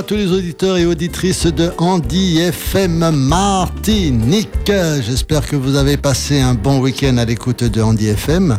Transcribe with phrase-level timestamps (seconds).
[0.00, 4.48] à tous les auditeurs et auditrices de Andy FM Martinique.
[4.66, 8.56] J'espère que vous avez passé un bon week-end à l'écoute de Andy FM,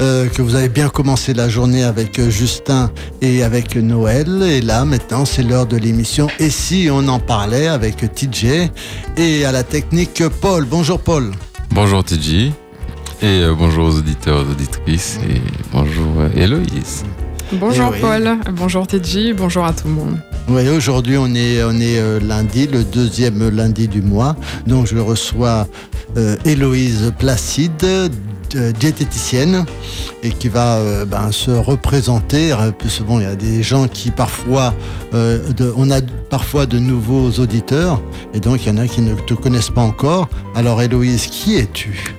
[0.00, 4.40] euh, que vous avez bien commencé la journée avec Justin et avec Noël.
[4.44, 6.28] Et là, maintenant, c'est l'heure de l'émission.
[6.38, 8.70] Et si on en parlait avec TJ
[9.16, 10.64] et à la technique Paul.
[10.64, 11.32] Bonjour Paul.
[11.72, 12.30] Bonjour TJ.
[12.30, 12.52] Et
[13.24, 15.18] euh, bonjour aux auditeurs et auditrices.
[15.28, 15.40] Et
[15.72, 17.04] bonjour euh, Héloïse.
[17.52, 20.18] Bonjour Paul, bonjour TJ, bonjour à tout le monde.
[20.48, 24.36] Oui, aujourd'hui on est, on est euh, lundi, le deuxième lundi du mois.
[24.66, 25.66] Donc je reçois
[26.16, 28.10] euh, Héloïse Placide,
[28.80, 29.66] diététicienne,
[30.22, 32.54] et qui va ben, se représenter.
[32.78, 34.72] Plus bon, il y a des gens qui parfois,
[35.12, 38.00] on a parfois de nouveaux auditeurs,
[38.32, 40.30] et donc il y en a qui ne te connaissent pas encore.
[40.54, 42.16] Alors Héloïse, qui es-tu?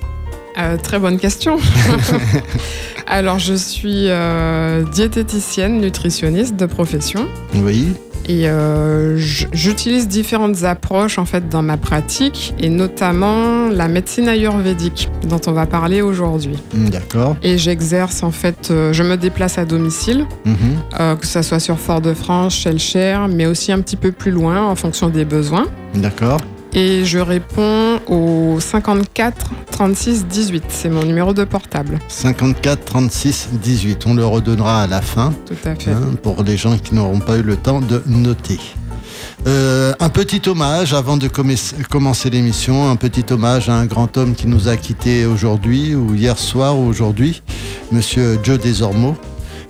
[0.58, 1.58] Euh, très bonne question.
[3.06, 7.26] Alors, je suis euh, diététicienne, nutritionniste de profession.
[7.54, 7.88] Oui.
[8.30, 15.10] Et euh, j'utilise différentes approches en fait dans ma pratique, et notamment la médecine ayurvédique
[15.26, 16.56] dont on va parler aujourd'hui.
[16.72, 17.36] Mm, d'accord.
[17.42, 21.18] Et j'exerce en fait, je me déplace à domicile, mm-hmm.
[21.18, 25.08] que ce soit sur Fort-de-France, Shellshare, mais aussi un petit peu plus loin en fonction
[25.08, 25.66] des besoins.
[25.96, 26.40] D'accord
[26.72, 30.64] et je réponds au 54 36 18.
[30.68, 31.98] C'est mon numéro de portable.
[32.08, 34.06] 54 36 18.
[34.06, 35.32] On le redonnera à la fin.
[35.46, 35.90] Tout à fait.
[35.90, 38.58] Hein, pour les gens qui n'auront pas eu le temps de noter.
[39.46, 44.34] Euh, un petit hommage avant de commencer l'émission, un petit hommage à un grand homme
[44.34, 47.42] qui nous a quittés aujourd'hui, ou hier soir ou aujourd'hui,
[47.90, 49.16] monsieur Joe Desormeaux.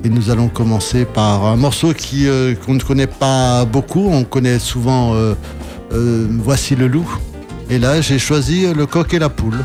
[0.02, 4.08] Et nous allons commencer par un morceau qui euh, qu'on ne connaît pas beaucoup.
[4.10, 5.34] On connaît souvent euh,
[5.92, 7.08] euh, voici le loup.
[7.68, 9.64] Et là, j'ai choisi le coq et la poule.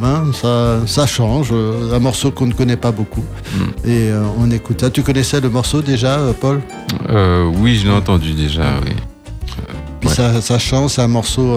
[0.00, 3.24] Ben, ça, change, euh, un morceau qu'on ne connaît pas beaucoup.
[3.54, 3.88] Hmm.
[3.88, 4.90] Et euh, on écoute ça.
[4.90, 6.60] Tu connaissais le morceau déjà, Paul?
[7.60, 8.92] Oui, je l'ai entendu déjà, oui.
[10.00, 11.56] Puis ça, change, c'est un morceau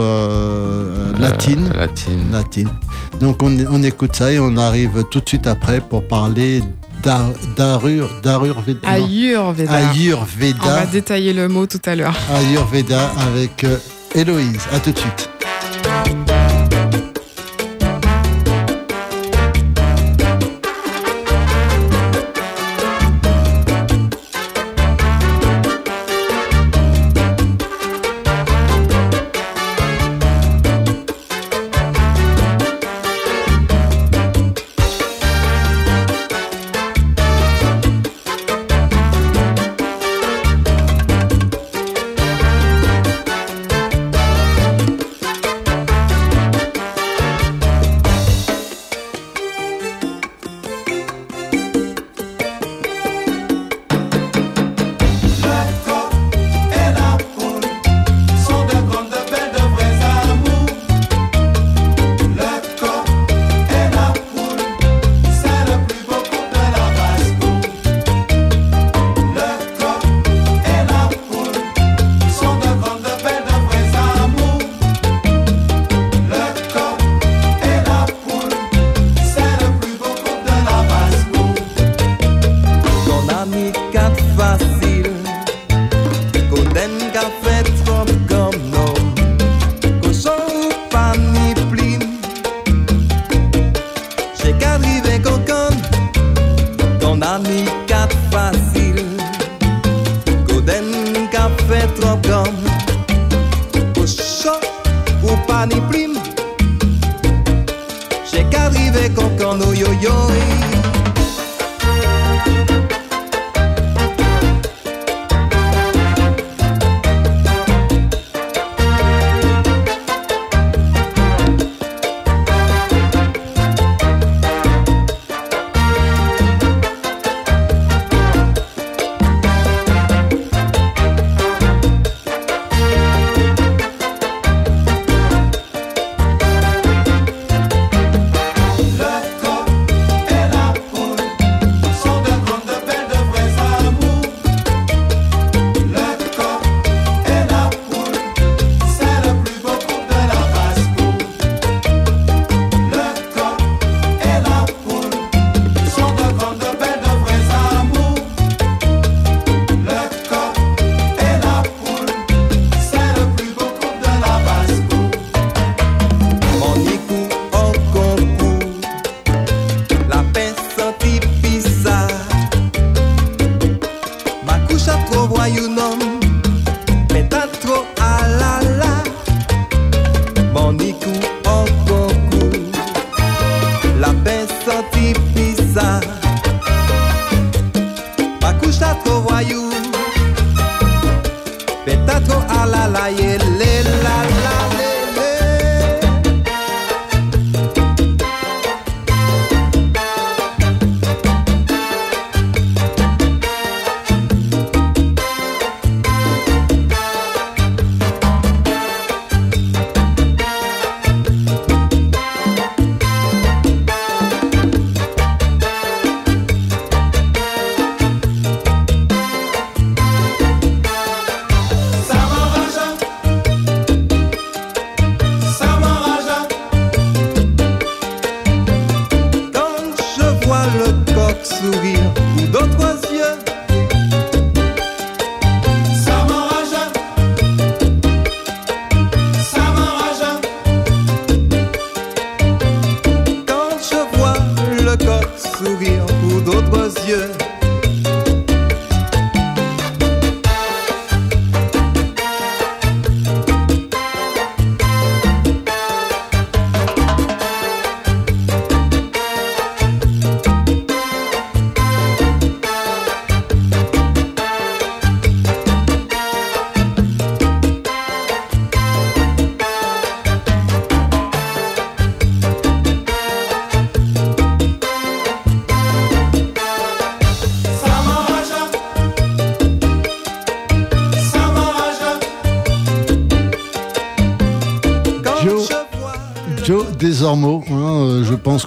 [1.20, 1.72] latine.
[1.76, 2.32] latine.
[2.32, 2.70] latine.
[3.20, 6.62] Donc on, on, écoute ça et on arrive tout de suite après pour parler
[7.56, 8.10] d'Arur.
[8.24, 8.88] Ayurveda.
[8.88, 10.58] Ayurveda.
[10.64, 12.16] On va détailler le mot tout à l'heure.
[12.32, 13.66] Ayurveda avec
[14.16, 14.66] Héloïse.
[14.72, 15.30] À tout de suite.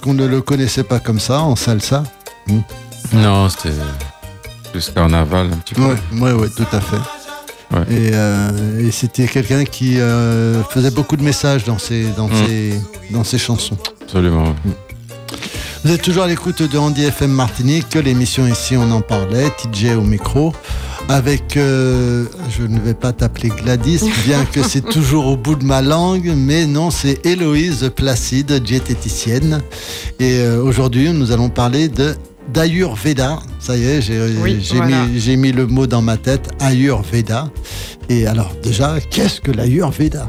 [0.09, 2.01] Qu'on ne le connaissait pas comme ça en salsa.
[3.13, 3.75] Non, c'était
[4.71, 5.95] plus carnaval un petit peu.
[6.13, 6.97] Oui, ouais, tout à fait.
[7.71, 7.83] Ouais.
[7.91, 12.45] Et, euh, et c'était quelqu'un qui euh, faisait beaucoup de messages dans ses, dans Mm.
[12.47, 13.77] ses, dans ses chansons.
[14.01, 14.55] Absolument.
[14.65, 14.71] oui.
[15.85, 19.95] Vous êtes toujours à l'écoute de Andy FM Martinique, l'émission ici on en parlait, TJ
[19.95, 20.53] au micro,
[21.07, 22.25] avec, euh,
[22.59, 26.33] je ne vais pas t'appeler Gladys, bien que c'est toujours au bout de ma langue,
[26.35, 29.61] mais non, c'est Héloïse Placide, diététicienne.
[30.19, 32.15] Et euh, aujourd'hui, nous allons parler de
[32.53, 33.39] d'Ayurveda.
[33.59, 35.05] Ça y est, j'ai Oui, j'ai voilà.
[35.05, 37.49] mis, j'ai mis le mot dans ma tête, Ayurveda.
[38.09, 40.27] Et alors déjà, qu'est-ce que l'Ayurveda?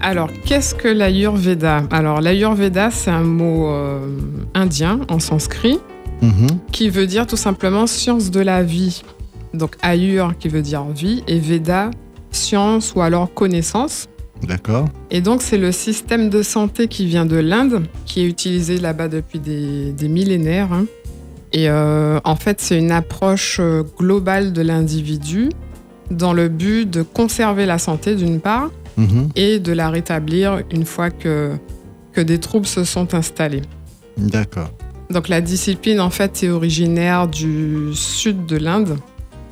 [0.00, 1.84] Alors, qu'est-ce que l'Ayurveda?
[1.90, 4.00] Alors, l'Ayurveda, c'est un mot euh,
[4.54, 5.78] indien en sanskrit
[6.20, 9.02] Mhm, qui veut dire tout simplement science de la vie.
[9.54, 11.90] Donc, Ayur qui veut dire vie et Veda,
[12.30, 14.08] science ou alors connaissance.
[14.46, 14.86] D'accord.
[15.10, 19.08] Et donc, c'est le système de santé qui vient de l'Inde, qui est utilisé là-bas
[19.08, 20.72] depuis des, des millénaires.
[20.72, 20.86] hein.
[21.52, 25.50] Et euh, en fait, c'est une approche euh, globale de l'individu
[26.10, 30.84] dans le but de conserver la santé d'une part Mhm, et de la rétablir une
[30.84, 31.52] fois que,
[32.12, 33.62] que des troubles se sont installés.
[34.18, 34.68] D'accord.
[35.08, 38.98] Donc la discipline, en fait, est originaire du sud de l'Inde,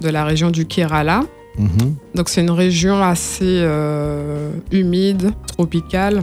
[0.00, 1.22] de la région du Kerala.
[1.58, 6.22] Mhm, Donc c'est une région assez euh, humide, tropicale,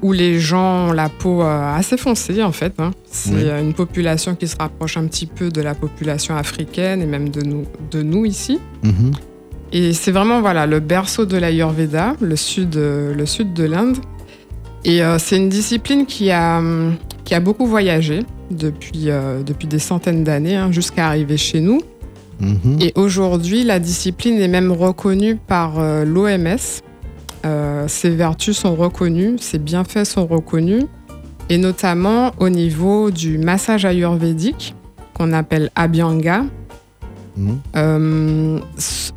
[0.00, 2.72] où les gens ont la peau euh, assez foncée en fait.
[2.78, 2.92] hein.
[3.10, 3.40] C'est Oui.
[3.44, 7.28] euh, une population qui se rapproche un petit peu de la population africaine et même
[7.28, 8.58] de nous, de nous ici.
[8.82, 9.12] mhm.
[9.70, 13.98] Et c'est vraiment voilà le berceau de l'Ayurveda, le sud, euh, le sud de l'Inde.
[14.84, 19.08] Et c'est une discipline qui a, hum, qui a beaucoup voyagé depuis,
[19.44, 21.80] depuis des centaines d'années hein, jusqu'à arriver chez nous.
[22.40, 22.78] Mhm.
[22.80, 26.82] Et aujourd'hui, la discipline est même reconnue par euh, l'OMS.
[27.46, 30.84] Euh, ses vertus sont reconnues, ses bienfaits sont reconnus,
[31.48, 34.74] et notamment au niveau du massage ayurvédique
[35.14, 36.44] qu'on appelle Abhyanga.
[37.36, 37.58] Mhm.
[37.76, 38.58] Euh,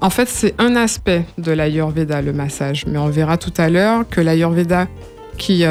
[0.02, 2.86] en fait, c'est un aspect de l'Ayurveda, le massage.
[2.88, 4.88] Mais on verra tout à l'heure que l'Ayurveda,
[5.38, 5.64] qui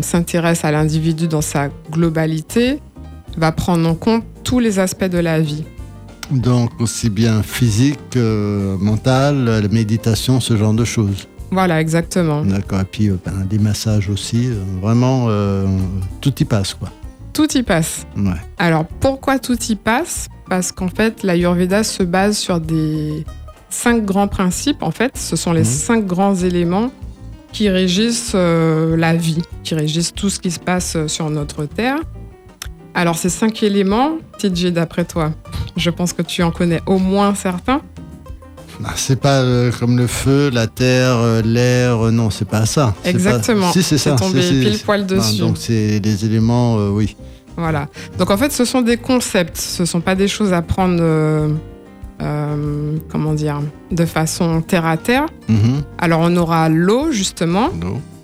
[0.00, 2.80] s'intéresse à l'individu dans sa globalité,
[3.36, 5.64] va prendre en compte tous les aspects de la vie.
[6.30, 11.28] Donc aussi bien physique, euh, mental, la méditation, ce genre de choses.
[11.52, 12.42] Voilà, exactement.
[12.44, 12.80] D'accord.
[12.80, 14.46] Et puis euh, ben, des massages aussi.
[14.48, 15.66] euh, vraiment, euh,
[16.20, 16.90] tout y passe quoi.
[17.32, 18.06] Tout y passe.
[18.16, 18.32] Ouais.
[18.58, 20.26] Alors, pourquoi tout y passe?
[20.48, 23.24] Parce qu'en fait, l'Ayurveda se base sur des
[23.70, 24.82] cinq grands principes.
[24.82, 25.64] En fait, ce sont les Mhm.
[25.66, 26.90] cinq grands éléments
[27.52, 31.98] qui régissent euh, la vie, qui régissent tout ce qui se passe sur notre Terre.
[32.96, 35.30] Alors, ces cinq éléments, TJ, d'après toi,
[35.76, 37.82] je pense que tu en connais au moins certains.
[38.84, 42.06] Ah, C'est pas euh, comme le feu, la terre, euh, l'air.
[42.06, 42.94] euh, non, c'est pas ça.
[43.04, 43.70] Pas- Exactement.
[43.72, 44.12] Si c'est ça.
[44.16, 45.38] tombé pile poil Ah, dessus.
[45.40, 47.16] donc c'est les éléments, oui.
[47.58, 47.88] Voilà.
[48.18, 51.00] Donc en fait, ce sont des concepts, ce sont pas des choses à prendre,
[52.22, 55.26] euh, comment dire, de façon terre à terre.
[55.48, 55.82] Mhm.
[55.98, 57.68] Alors on aura l'eau justement,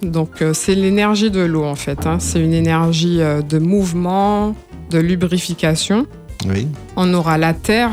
[0.02, 2.06] donc euh, c'est l'énergie de l'eau en fait.
[2.06, 2.18] hein.
[2.18, 4.54] C'est une énergie euh, de mouvement,
[4.90, 6.06] de lubrification.
[6.48, 6.66] Oui.
[6.96, 7.90] On aura la terre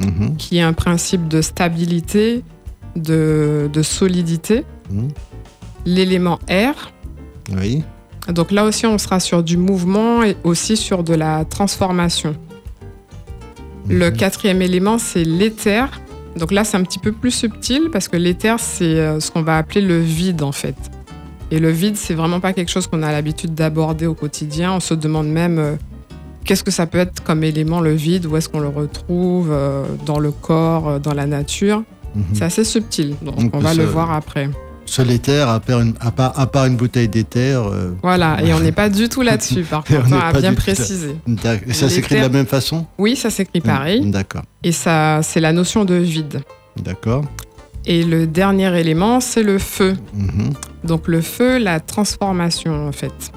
[0.00, 0.36] Mhm.
[0.38, 2.42] qui est un principe de stabilité,
[2.96, 4.64] de, de solidité.
[4.90, 5.08] Mhm.
[5.86, 6.90] L'élément air,
[7.54, 7.82] Oui.
[8.28, 12.34] donc là aussi on sera sur du mouvement et aussi sur de la transformation.
[13.90, 14.16] Le Mhm.
[14.16, 16.00] quatrième élément, c'est l'éther.
[16.36, 19.42] Donc là, c'est un petit peu plus subtil parce que l'éther, c'est euh, ce qu'on
[19.42, 20.76] va appeler le vide en fait.
[21.50, 24.72] Et le vide, c'est vraiment pas quelque chose qu'on a l'habitude d'aborder au quotidien.
[24.72, 25.74] On se demande même euh,
[26.44, 29.84] qu'est-ce que ça peut être comme élément le vide, où est-ce qu'on le retrouve euh,
[30.06, 31.82] dans le corps, dans la nature?
[32.14, 32.24] Mhm.
[32.34, 34.48] C'est assez subtil, donc Donc, on va ça- le voir après.
[35.10, 37.62] Éther, à part une, à part, à part une bouteille d'éther.
[37.66, 41.16] euh, Voilà, et on n'est pas du tout là-dessus par contre, hein, à bien préciser.
[41.66, 42.86] et ça s'écrit de la même façon?
[42.98, 44.42] Oui, ça s'écrit pareil, D'accord.
[44.62, 46.42] et ça, c'est la notion de vide.
[46.82, 47.24] D'accord.
[47.86, 49.96] Et le dernier élément, c'est le feu.
[50.12, 50.50] Mhm.
[50.84, 53.32] Donc le feu, la transformation en fait.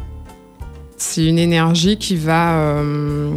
[0.98, 3.32] C'est une énergie qui va, euh,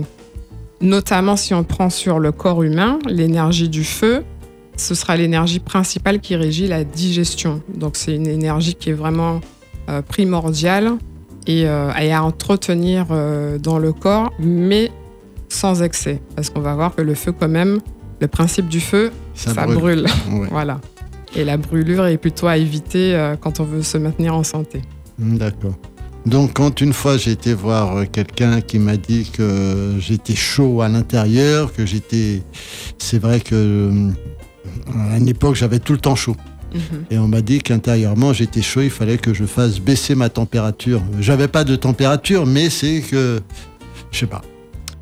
[0.81, 4.25] notamment si on prend sur le corps humain, l'énergie du feu,
[4.77, 7.63] ce sera l'énergie principale qui régit la digestion.
[7.75, 9.41] Donc c'est une énergie qui est vraiment
[9.89, 10.93] euh, primordiale
[11.47, 14.91] et, euh, et à entretenir euh, dans le corps, mais
[15.49, 16.21] sans excès.
[16.35, 17.81] Parce qu'on va voir que le feu quand même,
[18.21, 19.79] le principe du feu, Ça, ça, brûle.
[19.79, 20.07] brûle.
[20.41, 20.49] Ouais.
[20.51, 20.81] Voilà.
[21.35, 24.81] Et la brûlure est plutôt à éviter quand on veut se maintenir en santé.
[25.19, 25.75] Mm, D'accord.
[26.25, 30.89] Donc, quand une fois j'ai été voir quelqu'un qui m'a dit que j'étais chaud à
[30.89, 32.43] l'intérieur, que j'étais.
[32.99, 34.11] C'est vrai que.
[35.13, 36.37] À une époque, j'avais tout le temps chaud.
[36.75, 36.81] Mhm.
[37.11, 41.01] Et on m'a dit qu'intérieurement j'étais chaud, il fallait que je fasse baisser ma température.
[41.21, 43.41] J'avais pas de température, mais c'est que.
[44.11, 44.43] Je sais pas.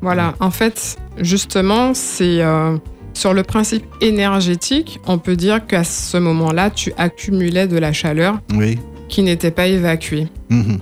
[0.01, 2.77] Voilà, en fait, justement, c'est euh,
[3.13, 8.39] sur le principe énergétique, on peut dire qu'à ce moment-là, tu accumulais de la chaleur
[8.53, 8.77] Oui.
[9.09, 10.27] qui n'était pas évacuée.
[10.49, 10.79] Mhm.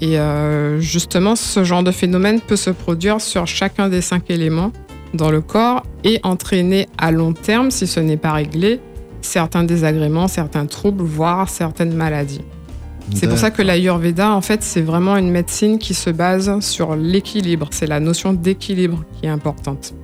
[0.00, 4.72] Et euh, justement, ce genre de phénomène peut se produire sur chacun des cinq éléments
[5.14, 8.80] dans le corps et entraîner à long terme, si ce n'est pas réglé,
[9.22, 12.42] certains désagréments, certains troubles, voire certaines maladies.
[13.14, 16.96] C'est pour ça que l'Ayurveda, en fait, c'est vraiment une médecine qui se base sur
[16.96, 17.68] l'équilibre.
[17.70, 19.94] C'est la notion d'équilibre qui est importante.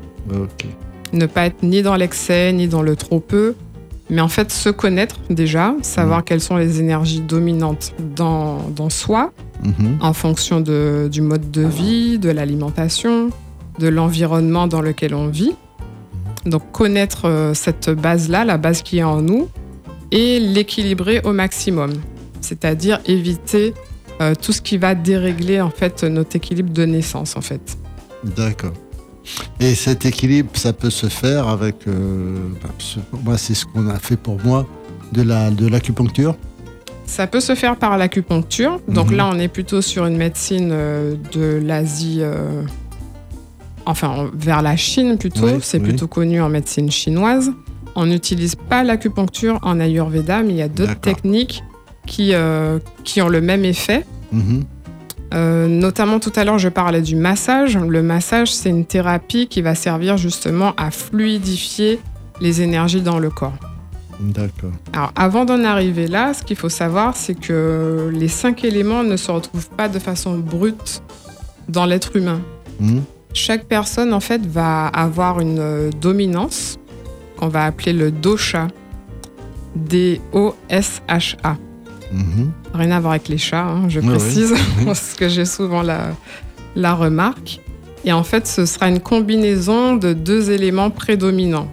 [1.12, 3.54] Ne pas être ni dans l'excès, ni dans le trop peu,
[4.08, 9.32] mais en fait se connaître déjà, savoir quelles sont les énergies dominantes dans, dans soi,
[9.64, 9.98] Mhm.
[10.00, 13.30] en fonction de- du mode de vie, de l'alimentation,
[13.78, 15.54] de l'environnement dans lequel on vit.
[16.46, 19.48] Donc connaître euh, cette base-là, la base qui est en nous,
[20.10, 21.92] et l'équilibrer au maximum.
[22.40, 23.74] C'est-à-dire éviter
[24.20, 27.76] euh, tout ce qui va dérégler en fait notre équilibre de naissance en fait.
[28.24, 28.72] D'accord.
[29.60, 31.86] Et cet équilibre, ça peut se faire avec.
[31.86, 32.70] euh, bah,
[33.22, 34.66] moi, c'est ce qu'on a fait pour moi,
[35.12, 36.34] de la de l'acupuncture?
[37.06, 38.80] Ça peut se faire par l'acupuncture.
[38.88, 39.16] Donc Mhm.
[39.16, 42.20] là, on est plutôt sur une médecine euh, de l'Asie,
[43.86, 45.46] enfin vers la Chine plutôt.
[45.46, 45.84] Oui, C'est oui.
[45.84, 47.52] plutôt connu en médecine chinoise.
[47.94, 51.62] On n'utilise pas l'acupuncture en Ayurveda, mais il y a d'autres techniques
[52.06, 54.04] qui, euh, qui ont le même effet.
[54.32, 54.64] Mhm.
[55.34, 57.76] Euh, notamment tout à l'heure, je parlais du massage.
[57.78, 62.00] Le massage, c'est une thérapie qui va servir justement à fluidifier
[62.40, 63.54] les énergies dans le corps.
[64.20, 64.70] D'accord.
[64.92, 69.16] Alors, avant d'en arriver là, ce qu'il faut savoir, c'est que les cinq éléments ne
[69.16, 71.02] se retrouvent pas de façon brute
[71.68, 72.40] dans l'être humain.
[72.80, 73.02] Mhm.
[73.34, 76.78] Chaque personne, en fait, va avoir une euh, dominance
[77.36, 78.68] qu'on va appeler le dosha.
[79.74, 81.56] D-O-S-H-A.
[82.12, 82.52] Mhm.
[82.74, 86.10] Rien à voir avec les chats, hein, je précise, parce que j'ai souvent la,
[86.76, 87.60] la remarque.
[88.04, 91.68] Et en fait, ce sera une combinaison de deux éléments prédominants.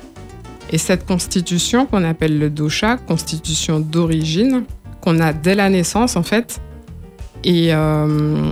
[0.71, 4.63] Et cette constitution qu'on appelle le dosha, constitution d'origine,
[5.01, 6.61] qu'on a dès la naissance en fait,
[7.47, 8.51] euh,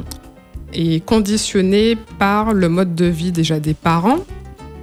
[0.73, 4.19] est conditionnée par le mode de vie déjà des parents,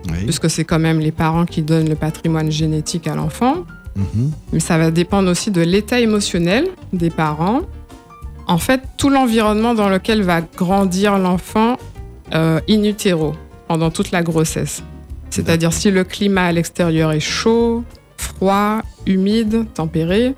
[0.09, 0.25] Oui.
[0.25, 3.65] puisque c'est quand même les parents qui donnent le patrimoine génétique à l'enfant,
[3.97, 4.33] Mhm.
[4.53, 7.61] mais ça va dépendre aussi de l'état émotionnel des parents.
[8.47, 11.77] En fait, tout l'environnement dans lequel va grandir l'enfant
[12.35, 13.35] euh, in utero
[13.69, 14.83] pendant toute la grossesse.
[15.31, 17.85] C'est-à-dire si le climat à l'extérieur est chaud,
[18.17, 20.35] froid, humide, tempéré,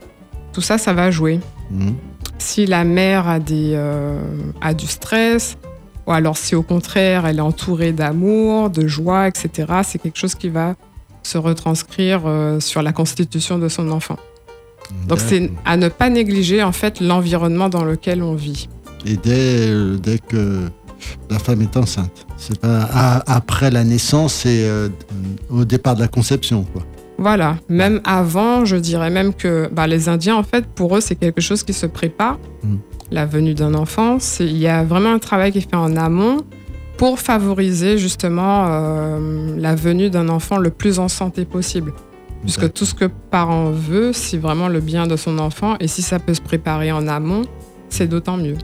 [0.52, 1.40] tout ça, ça va jouer.
[1.70, 1.94] Mhm.
[2.46, 4.20] Si la mère a, des, euh,
[4.60, 5.56] a du stress,
[6.06, 9.48] ou alors si au contraire elle est entourée d'amour, de joie, etc.,
[9.84, 10.76] c'est quelque chose qui va
[11.24, 14.16] se retranscrire euh, sur la constitution de son enfant.
[15.08, 18.68] Donc c'est à ne pas négliger en fait l'environnement dans lequel on vit.
[19.04, 20.68] Et dès, euh, dès que
[21.28, 22.26] la femme est enceinte.
[22.36, 24.88] C'est pas à- après la naissance, euh,
[25.50, 26.82] au départ de la conception, quoi.
[27.18, 31.14] Voilà, même avant, je dirais même que bah, les Indiens, en fait, pour eux, c'est
[31.14, 32.38] quelque chose qui se prépare.
[32.62, 32.76] Mm.
[33.10, 36.38] La venue d'un enfant, il y a vraiment un travail qui est fait en amont
[36.96, 41.92] pour favoriser justement euh, la venue d'un enfant le plus en santé possible.
[42.42, 45.76] Puisque tout ce que parent veut, c'est vraiment le bien de son enfant.
[45.80, 47.42] Et si ça peut se préparer en amont,
[47.88, 48.56] c'est d'autant mieux.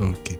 [0.00, 0.38] Ok.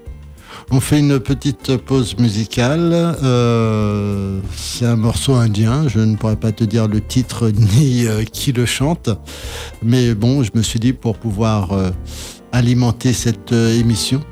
[0.75, 2.93] On fait une petite pause musicale.
[3.23, 5.87] Euh, c'est un morceau indien.
[5.87, 9.11] Je ne pourrais pas te dire le titre ni euh, qui le chante.
[9.83, 11.91] Mais bon, je me suis dit pour pouvoir euh,
[12.53, 14.23] alimenter cette émission,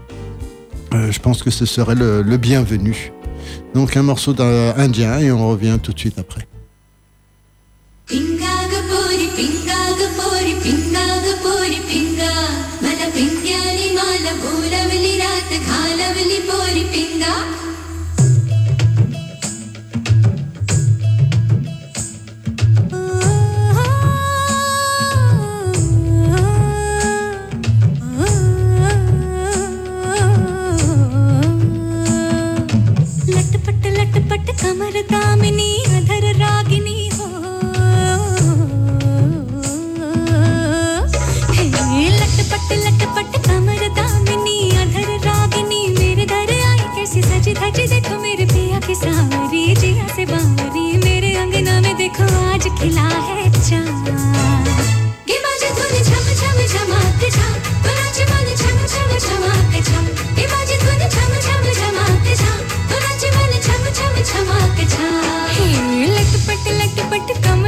[0.92, 3.12] je pense que ce serait le, bienvenu.
[3.74, 6.48] Donc un morceau d'un indien et on revient tout de suite après.
[34.52, 37.26] कमर दामिनी अधर रागिनी हो।
[42.10, 48.80] लटपट लटपट कमर दामिनी, अधर रागिनी, मेरे घर आई कैसी सज धज देखो मेरे पिया
[48.86, 54.29] की सावरी जिया से बावरी, मेरे अंगना में देखो आज खिला है चाँद।
[67.34, 67.59] to come.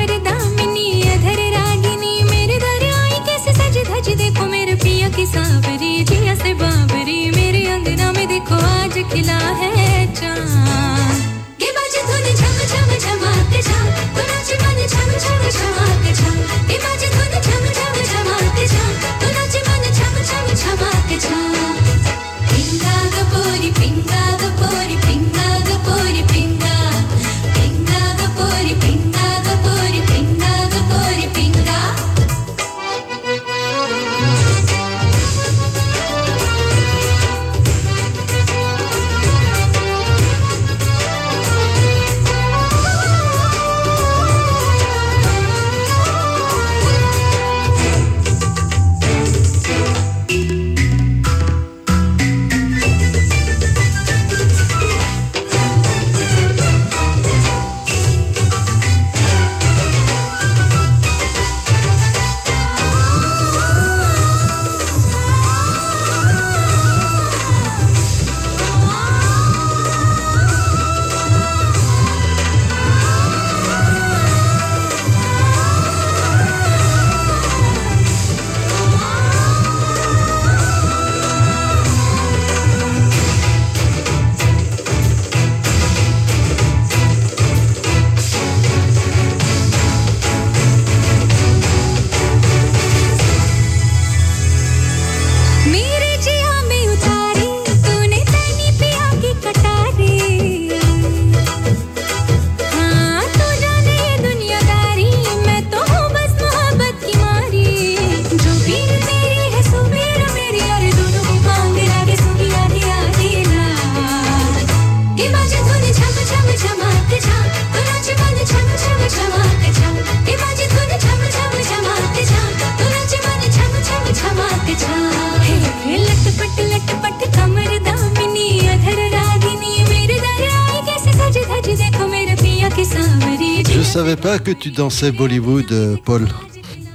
[134.03, 136.23] Savais pas que tu dansais Bollywood, euh, Paul.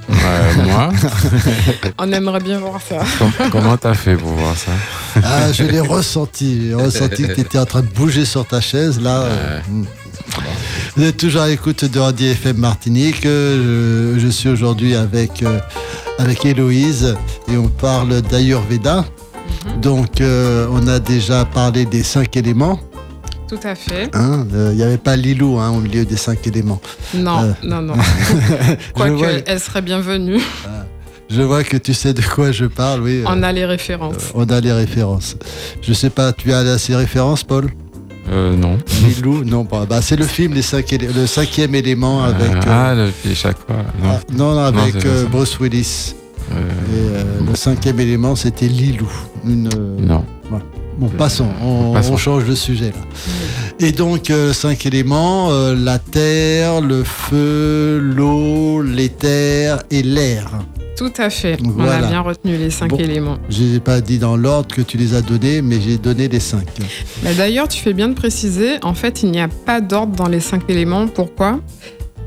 [0.09, 0.89] Ouais, moi
[1.99, 2.97] On aimerait bien voir ça.
[3.17, 4.71] Com- Comment t'as fait pour voir ça?
[5.23, 6.67] Ah, je l'ai ressenti.
[6.67, 9.23] J'ai ressenti que tu étais en train de bouger sur ta chaise, là.
[10.97, 13.25] Vous êtes toujours à l'écoute de Radio FM Martinique.
[13.25, 15.59] Euh, Je, je suis aujourd'hui avec, euh,
[16.19, 17.15] avec Héloïse
[17.51, 19.05] et on parle d'Ayurveda.
[19.81, 22.79] Donc, euh, on a déjà parlé des cinq éléments.
[23.47, 24.09] Tout à fait.
[24.13, 24.45] hein.
[24.53, 26.81] Euh, Il n'y avait pas Lilou hein, au milieu des cinq éléments.
[27.13, 27.51] Non, Euh.
[27.63, 27.93] non, non.
[28.29, 30.39] Je Quoique, vois, elle serait bienvenue.
[31.29, 33.23] je vois que tu sais de quoi je parle, oui.
[33.25, 34.31] On Euh, a les références.
[34.35, 35.37] on a les références.
[35.81, 37.69] Je sais pas, tu as ces références, Paul?
[38.29, 38.77] Euh, non.
[39.05, 39.45] Lilou?
[39.45, 42.51] Non, bah, bah, c'est le film les cinq Le cinquième élément avec.
[42.51, 43.77] Euh, euh, Ah, le film chaque fois.
[44.03, 44.09] Non.
[44.09, 45.29] ah, non, non, avec pas euh, ça.
[45.29, 46.15] Bruce Willis.
[46.51, 49.09] Euh, Et euh, le cinquième élément, c'était Lilou.
[49.45, 50.25] Une, euh, non.
[50.97, 52.13] Bon, passons, on, Passons.
[52.13, 53.01] on change de sujet là.
[53.79, 60.49] Et donc, euh, cinq éléments euh, la terre, le feu, l'eau, l'éther et l'air.
[60.97, 61.57] Tout à fait.
[61.63, 61.97] On Voilà.
[61.97, 62.97] a bien retenu les cinq Bon.
[62.97, 63.37] éléments.
[63.49, 66.39] Je n'ai pas dit dans l'ordre que tu les as donnés, mais j'ai donné les
[66.39, 66.65] cinq.
[67.21, 70.27] Bah, D'ailleurs, tu fais bien de préciser, en fait, il n'y a pas d'ordre dans
[70.27, 71.07] les cinq éléments.
[71.07, 71.59] Pourquoi?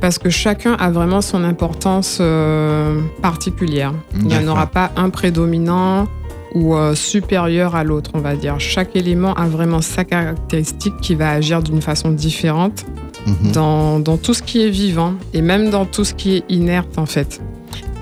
[0.01, 3.93] Parce que chacun a vraiment son importance euh, particulière.
[4.15, 6.07] Il n'y en aura pas un prédominant
[6.55, 8.59] ou euh, supérieur à l'autre, on va dire.
[8.59, 12.85] Chaque élément a vraiment sa caractéristique qui va agir d'une façon différente
[13.27, 13.53] Mhm.
[13.53, 16.97] dans, dans tout ce qui est vivant et même dans tout ce qui est inerte
[16.97, 17.39] en fait.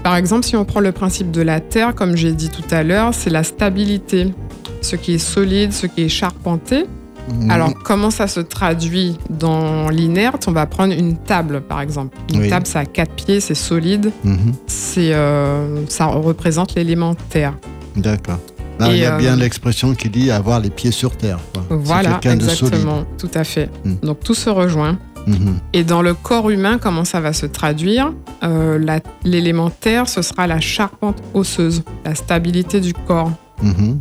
[0.04, 2.84] Par exemple, si on prend le principe de la Terre, comme j'ai dit tout à
[2.84, 4.32] l'heure, c'est la stabilité,
[4.80, 6.84] ce qui est solide, ce qui est charpenté.
[7.30, 7.50] Mhm.
[7.50, 10.46] Alors, comment ça se traduit dans l'inerte?
[10.48, 12.16] On va prendre une table, par exemple.
[12.32, 12.48] Une Oui.
[12.48, 14.52] table, ça a quatre pieds, c'est solide, Mhm.
[14.68, 17.54] c'est, euh, ça représente l'élément terre.
[17.98, 18.38] D'accord.
[18.78, 21.38] Là, il y a euh, bien l'expression qui dit avoir les pieds sur terre.
[21.52, 21.64] quoi.
[21.70, 23.68] Voilà, de exactement, tout à fait.
[23.84, 23.94] Mm.
[24.06, 24.96] Donc, tout se rejoint.
[25.26, 25.58] Mhm.
[25.74, 28.12] Et dans le corps humain, comment ça va se traduire?
[28.44, 28.78] Euh,
[29.24, 33.32] L'élément terre, ce sera la charpente osseuse, la stabilité du corps.
[33.62, 34.00] Mhm.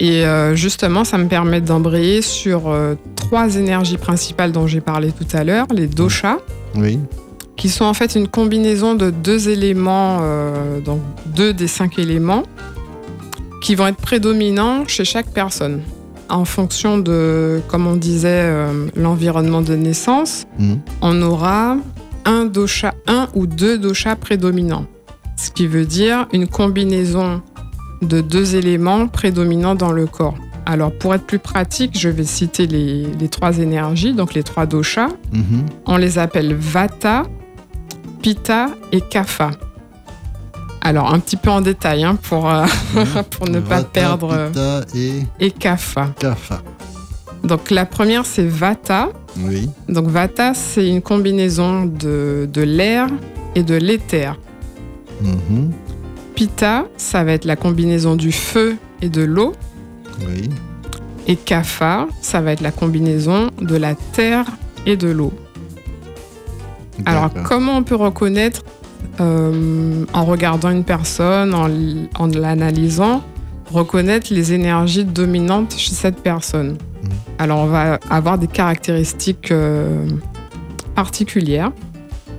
[0.00, 5.10] Et euh, justement, ça me permet d'embrayer sur euh, trois énergies principales dont j'ai parlé
[5.12, 6.36] tout à l'heure, les doshas,
[6.76, 6.98] Oui.
[7.56, 11.00] qui sont en fait une combinaison de deux éléments, euh, donc
[11.34, 12.42] deux des cinq éléments,
[13.60, 15.82] qui vont être prédominants chez chaque personne,
[16.28, 20.46] en fonction de, comme on disait, euh, l'environnement de naissance.
[20.58, 20.80] Mhm.
[21.02, 21.76] On aura
[22.24, 24.86] un dosha, un ou deux doshas prédominants,
[25.36, 27.42] ce qui veut dire une combinaison
[28.02, 30.36] de deux éléments prédominants dans le corps.
[30.66, 34.66] Alors, pour être plus pratique, je vais citer les, les trois énergies, donc les trois
[34.66, 35.08] doshas.
[35.32, 35.66] Mhm.
[35.86, 37.22] On les appelle Vata,
[38.20, 39.50] Pitta et Kapha.
[40.88, 42.64] Alors, un petit peu en détail hein, pour, euh,
[43.30, 44.32] pour ne pas Vata, perdre.
[44.32, 46.06] euh, Pitta et Et Kapha.
[46.18, 46.62] Kapha.
[47.44, 49.10] Donc, la première, c'est Vata.
[49.38, 49.68] Oui.
[49.90, 53.06] Donc, Vata, c'est une combinaison de, de l'air
[53.54, 54.38] et de l'éther.
[55.20, 55.72] Mhm.
[56.34, 59.52] Pitta, ça va être la combinaison du feu et de l'eau.
[60.26, 60.48] Oui.
[61.26, 64.46] Et Kapha, ça va être la combinaison de la terre
[64.86, 65.34] et de l'eau.
[67.04, 67.42] Alors, D'accord.
[67.42, 68.62] comment on peut reconnaître
[69.20, 73.22] euh, en regardant une personne, en, l'analysant,
[73.72, 77.10] reconnaître les énergies dominantes chez cette personne Mhm.
[77.38, 80.08] Alors, on va avoir des caractéristiques euh,
[80.94, 81.72] particulières.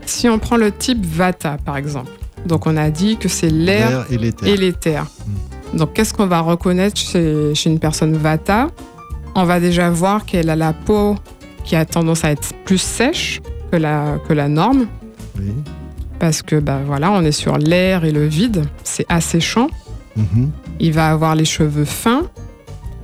[0.06, 2.12] Si on prend le type Vata, par exemple,
[2.46, 4.58] donc on a dit que c'est l'air et l'éther.
[4.58, 5.06] l'éther.
[5.74, 8.68] Donc, qu'est-ce qu'on va reconnaître chez, chez une personne Vata?
[9.36, 11.15] On va déjà voir qu'elle a la peau
[11.63, 14.88] qui a tendance à être plus sèche que la, que la norme,
[15.38, 15.54] Oui.
[16.19, 19.67] Parce que bah, voilà, on est sur l'air et le vide, c'est asséchant.
[20.15, 20.51] Mhm.
[20.79, 22.23] Il va avoir les cheveux fins,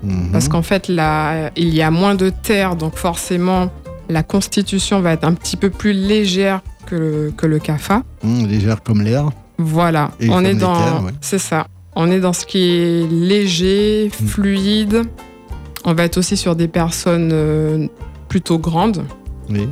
[0.04, 0.30] Mhm.
[0.32, 3.72] parce qu'en fait, là, il y a moins de terre, donc forcément,
[4.10, 8.04] la constitution va être un petit peu plus légère que le, que le kapha.
[8.24, 9.30] Mhm, Légère comme l'air.
[9.58, 11.02] Voilà, Et on est dans.
[11.04, 11.12] ouais.
[11.22, 11.68] C'est ça.
[11.96, 14.26] On est dans ce qui est léger, Mm.
[14.28, 15.02] fluide.
[15.86, 17.88] On va être aussi sur des personnes euh,
[18.28, 19.06] plutôt grandes,
[19.50, 19.68] Oui.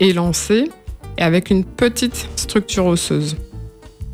[0.00, 0.70] élancées,
[1.20, 3.36] et avec une petite structure osseuse.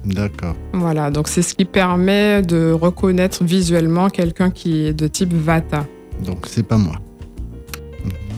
[0.05, 0.55] D'accord.
[0.73, 5.87] Voilà, donc c'est ce qui permet de reconnaître visuellement quelqu'un qui est de type Vata.
[6.25, 6.97] Donc c'est pas moi.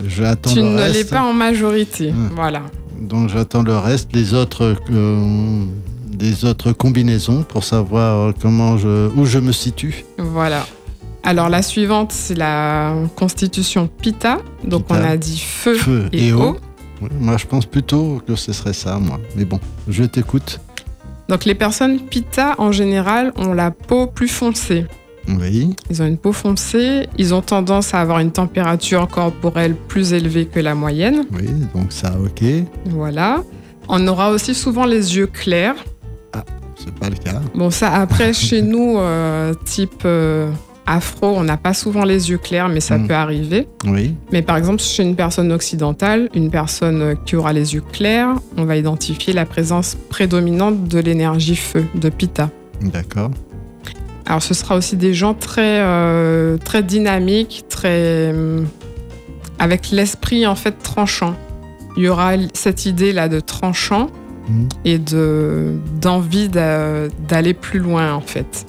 [0.07, 2.15] J'attends tu le ne l'es pas en majorité.
[2.35, 2.63] Voilà.
[3.01, 5.65] Donc j'attends le reste, les autres, euh,
[6.07, 10.05] des autres combinaisons pour savoir comment je, où je me situe.
[10.19, 10.67] Voilà.
[11.23, 14.39] Alors la suivante, c'est la constitution Pitta.
[14.65, 16.57] Donc on a dit feu, Feu et, et eau.
[17.21, 19.21] Moi je pense plutôt que ce serait ça, moi.
[19.37, 20.61] Mais bon, je t'écoute.
[21.29, 24.87] Donc les personnes Pitta, en général, ont la peau plus foncée.
[25.29, 25.77] Oui.
[25.91, 30.47] Ils ont une peau foncée, ils ont tendance à avoir une température corporelle plus élevée
[30.47, 31.27] que la moyenne.
[31.33, 32.43] Oui, donc ça, ok.
[32.87, 33.43] Voilà.
[33.89, 35.77] On aura aussi souvent les yeux clairs.
[36.77, 37.41] C'est pas le cas.
[37.55, 40.51] Bon, ça, après, chez nous, euh, type euh,
[40.97, 43.07] afro, on n'a pas souvent les yeux clairs, mais ça Mm.
[43.09, 43.69] peut arriver.
[43.87, 44.15] Oui.
[44.33, 48.35] Mais par exemple, chez une personne occidentale, une personne euh, qui aura les yeux clairs,
[48.57, 52.51] on va identifier la présence prédominante de l'énergie feu, de Pitta.
[52.81, 53.31] D'accord.
[54.27, 58.31] Alors, ce sera aussi des gens très, euh, très dynamiques, très.
[58.31, 58.67] hum,
[59.59, 61.35] avec l'esprit en fait tranchant.
[61.97, 64.09] Il y aura cette idée-là de tranchant
[64.49, 64.69] Mhm.
[64.85, 68.67] et de d'envie d'a- d'aller plus loin en fait.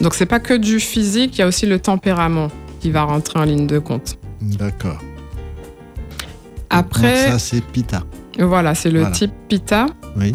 [0.00, 2.48] Donc c'est pas que du physique, il y a aussi le tempérament
[2.80, 4.16] qui va rentrer en ligne de compte.
[4.40, 4.98] D'accord.
[6.70, 8.02] Après, Donc ça, c'est Pita.
[8.38, 9.14] voilà, c'est le Voilà.
[9.14, 9.86] type Pitta.
[10.16, 10.34] Oui.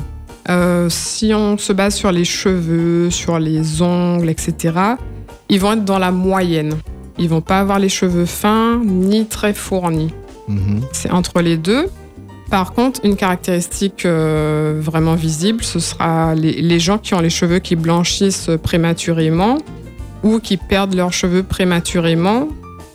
[0.50, 4.74] Euh, si on se base sur les cheveux, sur les ongles, etc.,
[5.50, 6.74] ils vont être dans la moyenne.
[7.18, 10.14] Ils vont pas avoir les cheveux fins ni très fournis.
[10.48, 10.82] Mhm.
[10.92, 11.88] C'est entre les deux.
[12.50, 17.30] Par contre, une caractéristique euh, vraiment visible, ce sera les, les gens qui ont les
[17.30, 19.58] cheveux qui blanchissent prématurément
[20.24, 22.48] ou qui perdent leurs cheveux prématurément.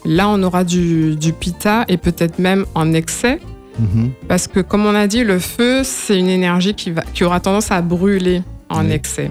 [0.04, 3.40] Là, on aura du, du pita et peut-être même en excès.
[3.78, 4.10] Mhm.
[4.28, 7.40] Parce que, comme on a dit, le feu, c'est une énergie qui, va, qui aura
[7.40, 9.30] tendance à brûler en excès.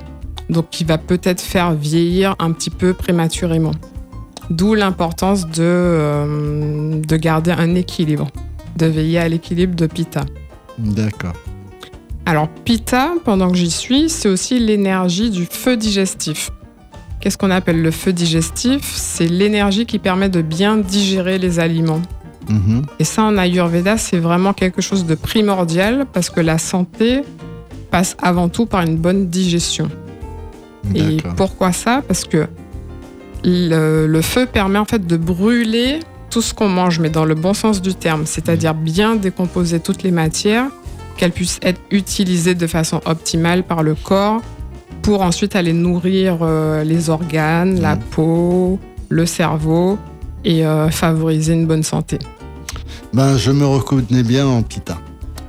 [0.50, 3.72] Donc, qui va peut-être faire vieillir un petit peu prématurément.
[4.50, 8.28] D'où l'importance de, euh, de garder un équilibre,
[8.78, 10.26] de veiller à l'équilibre de Pitta.
[10.78, 11.34] D'accord.
[12.26, 16.52] Alors, Pitta, pendant que j'y suis, c'est aussi l'énergie du feu digestif.
[17.20, 18.82] Qu'est-ce qu'on appelle le feu digestif?
[18.96, 22.02] C'est l'énergie qui permet de bien digérer les aliments.
[22.48, 22.84] Mhm.
[23.00, 27.22] Et ça, en Ayurveda, c'est vraiment quelque chose de primordial parce que la santé
[27.92, 29.90] passe avant tout par une bonne digestion.
[30.96, 32.02] Et pourquoi ça?
[32.08, 32.48] Parce que
[33.44, 37.36] le, le feu permet en fait de brûler tout ce qu'on mange, mais dans le
[37.36, 40.68] bon sens du terme, c'est-à-dire bien décomposer toutes les matières,
[41.18, 44.42] qu'elles puissent être utilisées de façon optimale par le corps
[45.02, 48.02] pour ensuite aller nourrir euh, les organes, la Mhm.
[48.12, 49.98] peau, le cerveau
[50.46, 52.20] et euh, favoriser une bonne santé.
[53.14, 54.98] Ben, je me reconnais bien en Pita.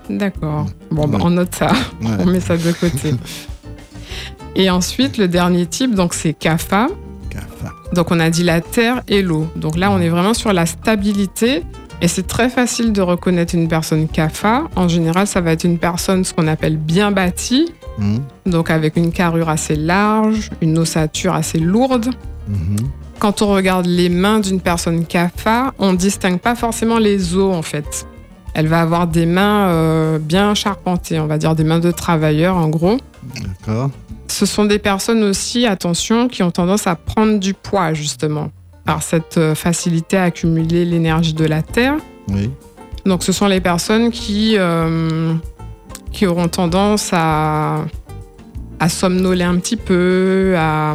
[0.08, 0.66] D'accord.
[0.90, 1.24] Bon, bah, Ouais.
[1.26, 1.68] on note ça.
[2.02, 2.08] Ouais.
[2.20, 3.14] On met ça de côté.
[4.56, 6.88] Et ensuite, le dernier type, donc c'est Kapha.
[7.92, 9.46] Donc on a dit la terre et l'eau.
[9.56, 11.62] Donc là, on est vraiment sur la stabilité.
[12.02, 14.64] Et c'est très facile de reconnaître une personne Kapha.
[14.74, 17.74] En général, ça va être une personne, ce qu'on appelle bien bâtie.
[17.98, 18.20] Mhm.
[18.46, 22.10] Donc avec une carrure assez large, une ossature assez lourde.
[22.48, 22.76] Mhm.
[23.18, 27.54] Quand on regarde les mains d'une personne Kapha, on ne distingue pas forcément les os
[27.54, 28.06] en fait.
[28.54, 32.56] Elle va avoir des mains euh, bien charpentées, on va dire des mains de travailleur
[32.56, 32.96] en gros.
[33.36, 33.90] D'accord.
[34.28, 38.50] Ce sont des personnes aussi, attention, qui ont tendance à prendre du poids justement
[38.84, 41.96] par cette euh, facilité à accumuler l'énergie de la terre.
[42.28, 42.50] Oui.
[43.04, 45.34] Donc ce sont les personnes qui, euh,
[46.12, 47.84] qui auront tendance à,
[48.78, 50.94] à somnoler un petit peu, à,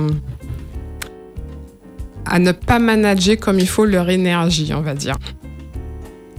[2.25, 5.15] à ne pas manager comme il faut leur énergie, on va dire.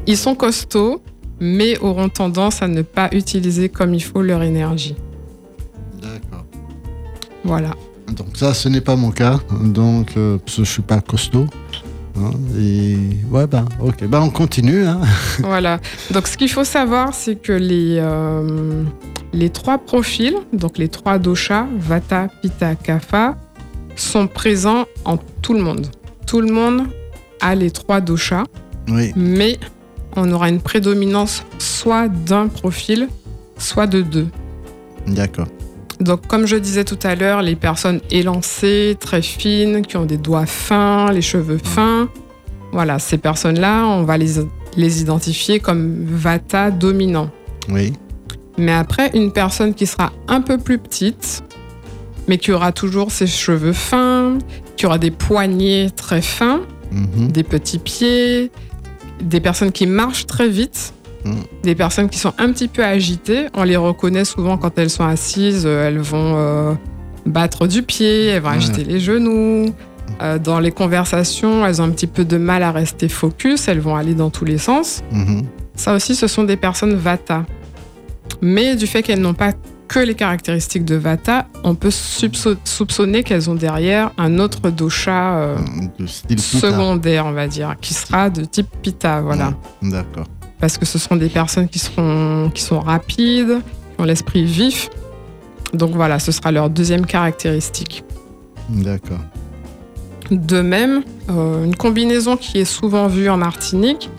[0.06, 1.02] Ils sont costauds,
[1.40, 4.94] mais auront tendance à ne pas utiliser comme il faut leur énergie.
[6.00, 6.44] D'accord.
[7.44, 7.70] Voilà.
[8.16, 9.40] Donc ça, ce n'est pas mon cas.
[9.64, 11.46] Donc, euh, parce que je suis pas costaud.
[12.16, 12.96] hein, et
[13.30, 14.06] ouais, ben, ok.
[14.06, 14.84] Ben, on continue.
[14.86, 15.00] Hein.
[15.40, 15.80] voilà.
[16.12, 18.84] Donc, ce qu'il faut savoir, c'est que les, euh,
[19.32, 23.36] les trois profils, donc les trois doshas, Vata, Pitta, Kapha,
[23.96, 25.86] sont présents en tout le monde.
[26.26, 26.82] Tout le monde
[27.40, 28.44] a les trois doshas,
[28.88, 29.12] Oui.
[29.16, 29.58] mais
[30.16, 33.08] on aura une prédominance soit d'un profil,
[33.58, 34.28] soit de deux.
[35.06, 35.46] D'accord.
[36.00, 40.18] Donc, comme je disais tout à l'heure, les personnes élancées, très fines, qui ont des
[40.18, 42.08] doigts fins, les cheveux fins,
[42.72, 44.32] voilà, ces personnes-là, on va les,
[44.76, 47.30] les identifier comme Vata dominant.
[47.70, 47.92] Oui.
[48.58, 51.42] Mais après, une personne qui sera un peu plus petite,
[52.28, 54.38] mais qui aura toujours ses cheveux fins,
[54.76, 56.60] qui aura des poignets très fins,
[56.92, 57.32] Mhm.
[57.32, 58.52] des petits pieds,
[59.22, 60.92] des personnes qui marchent très vite,
[61.24, 61.32] Mm.
[61.64, 63.46] des personnes qui sont un petit peu agitées.
[63.54, 66.74] On les reconnaît souvent quand elles sont assises, euh, elles vont euh,
[67.24, 68.56] battre du pied, elles vont Ouais.
[68.56, 69.74] agiter les genoux.
[70.22, 73.80] Euh, dans les conversations, elles ont un petit peu de mal à rester focus, elles
[73.80, 75.02] vont aller dans tous les sens.
[75.10, 75.42] Mhm.
[75.74, 77.44] Ça aussi, ce sont des personnes Vata.
[78.40, 79.52] Mais du fait qu'elles n'ont pas
[79.88, 85.36] que les caractéristiques de Vata, on peut soupço- soupçonner qu'elles ont derrière un autre dosha
[85.38, 85.56] euh,
[86.36, 89.48] secondaire, on va dire, qui sera de type Pitta, voilà.
[89.82, 90.26] Ouais, D'accord.
[90.58, 93.58] Parce que ce sont des personnes qui, seront, qui sont rapides,
[93.94, 94.88] qui ont l'esprit vif.
[95.74, 98.02] Donc voilà, ce sera leur deuxième caractéristique.
[98.68, 99.20] D'accord.
[100.30, 104.10] De même, euh, une combinaison qui est souvent vue en Martinique,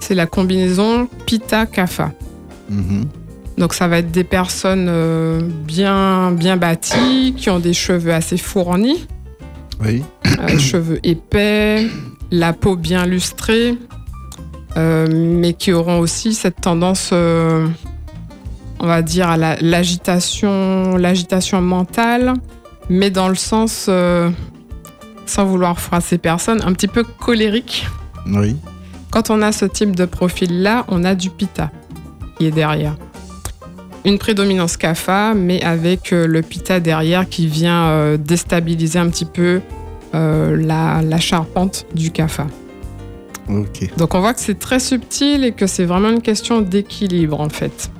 [0.00, 2.10] c'est la combinaison Pitta-Kapha.
[2.70, 3.04] Mhm.
[3.58, 8.38] Donc ça va être des personnes euh, bien, bien bâties, qui ont des cheveux assez
[8.38, 9.06] fournis,
[9.84, 10.02] Oui.
[10.40, 11.86] euh, cheveux épais,
[12.30, 13.76] la peau bien lustrée,
[14.76, 22.32] euh, mais qui auront aussi cette tendance, on va dire, à la- l'agitation, l'agitation mentale,
[22.88, 23.88] mais dans le sens,
[25.26, 27.86] sans vouloir froisser personne, un petit peu colérique.
[28.26, 28.56] Oui.
[29.10, 31.70] Quand on a ce type de profil-là, on a du pita
[32.38, 32.96] qui est derrière.
[34.04, 39.24] Une prédominance kapha, mais avec euh, le pita derrière qui vient euh, déstabiliser un petit
[39.24, 39.60] peu
[40.14, 42.46] euh, la, la charpente du kapha.
[43.48, 43.90] Ok.
[43.96, 47.48] Donc on voit que c'est très subtil et que c'est vraiment une question d'équilibre en
[47.48, 47.90] fait.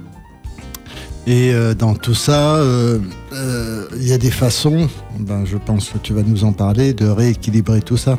[1.28, 2.98] Et euh, dans tout ça, euh,
[3.32, 4.88] euh, il y a des façons,
[5.20, 8.18] ben, je pense que tu vas nous en parler, de rééquilibrer tout ça.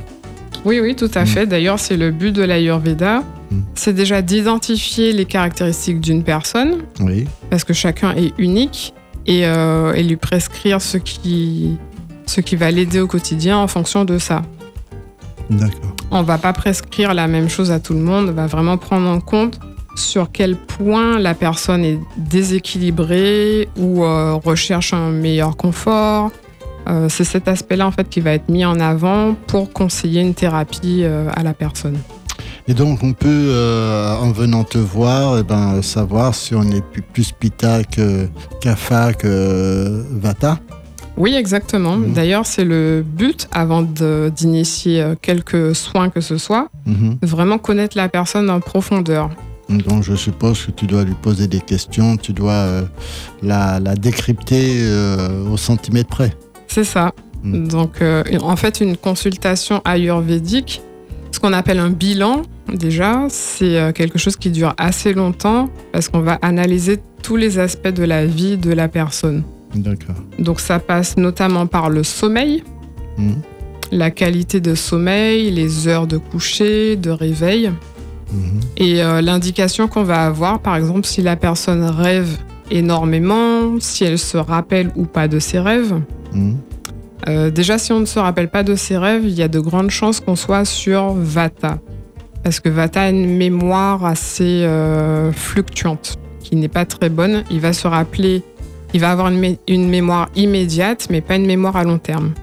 [0.63, 1.27] Oui, oui, tout à Mm.
[1.27, 1.45] fait.
[1.45, 3.23] D'ailleurs, c'est le but de l'Ayurveda.
[3.75, 7.25] C'est déjà d'identifier les caractéristiques d'une personne, Oui.
[7.49, 8.93] parce que chacun est unique,
[9.25, 11.77] et, euh, et lui prescrire ce qui,
[12.25, 14.41] ce qui va l'aider au quotidien en fonction de ça.
[15.49, 15.95] D'accord.
[16.11, 19.07] On va pas prescrire la même chose à tout le monde, on va vraiment prendre
[19.09, 19.59] en compte
[19.95, 26.31] sur quel point la personne est déséquilibrée ou euh, recherche un meilleur confort.
[26.89, 30.33] Euh, c'est cet aspect-là en fait qui va être mis en avant pour conseiller une
[30.33, 31.97] thérapie à la personne.
[32.67, 36.81] Et donc, on peut, euh, en venant te voir, eh ben, savoir si on est
[36.81, 38.27] plus, plus Pitta que
[38.61, 40.59] Kapha que Vata.
[41.17, 41.97] Oui, exactement.
[41.97, 42.13] Mhm.
[42.13, 47.17] D'ailleurs, c'est le but avant d'initier euh, quelques soins que ce soit, Mhm.
[47.21, 49.29] vraiment connaître la personne en profondeur.
[49.69, 52.81] Donc, je suppose que tu dois lui poser des questions, tu dois euh,
[53.41, 56.33] la, la décrypter euh, au centimètre près.
[56.67, 57.11] C'est ça.
[57.43, 57.67] Mm.
[57.67, 60.81] Donc, euh, en fait, une consultation ayurvédique,
[61.43, 66.21] qu'on appelle un bilan, déjà, c'est euh, quelque chose qui dure assez longtemps parce qu'on
[66.21, 69.43] va analyser tous les aspects de la vie de la personne.
[69.75, 70.15] D'accord.
[70.39, 72.63] Donc, ça passe notamment par le sommeil,
[73.17, 73.35] Mhm.
[73.91, 77.71] la qualité de sommeil, les heures de coucher, de réveil.
[78.31, 78.59] Mhm.
[78.77, 82.37] Et euh, l'indication qu'on va avoir, par exemple, si la personne rêve
[82.71, 85.93] énormément, si elle se rappelle ou pas de ses rêves.
[86.33, 86.55] Mhm.
[87.29, 89.59] Euh, déjà, si on ne se rappelle pas de ses rêves, il y a de
[89.59, 91.79] grandes chances qu'on soit sur Vata.
[92.43, 97.43] Parce que Vata a une mémoire assez euh, fluctuante, qui n'est pas très bonne.
[97.49, 98.43] Il va se rappeler,
[98.93, 102.33] il va avoir une, mé- une mémoire immédiate, mais pas une mémoire à long terme.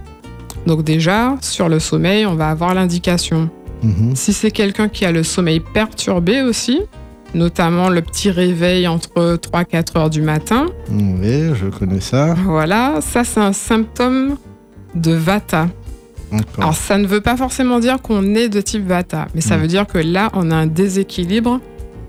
[0.67, 3.51] Donc déjà, sur le sommeil, on va avoir l'indication.
[3.83, 4.15] Mhm.
[4.17, 6.81] Si c'est quelqu'un qui a le sommeil perturbé aussi,
[7.35, 12.35] notamment le petit réveil entre 3-4 heures du matin, Oui, je connais ça.
[12.45, 14.37] voilà, ça c'est un symptôme
[14.95, 15.69] de Vata.
[16.59, 19.61] Alors ça ne veut pas forcément dire qu'on est de type Vata, mais ça Mm.
[19.61, 21.61] veut dire que là on a un déséquilibre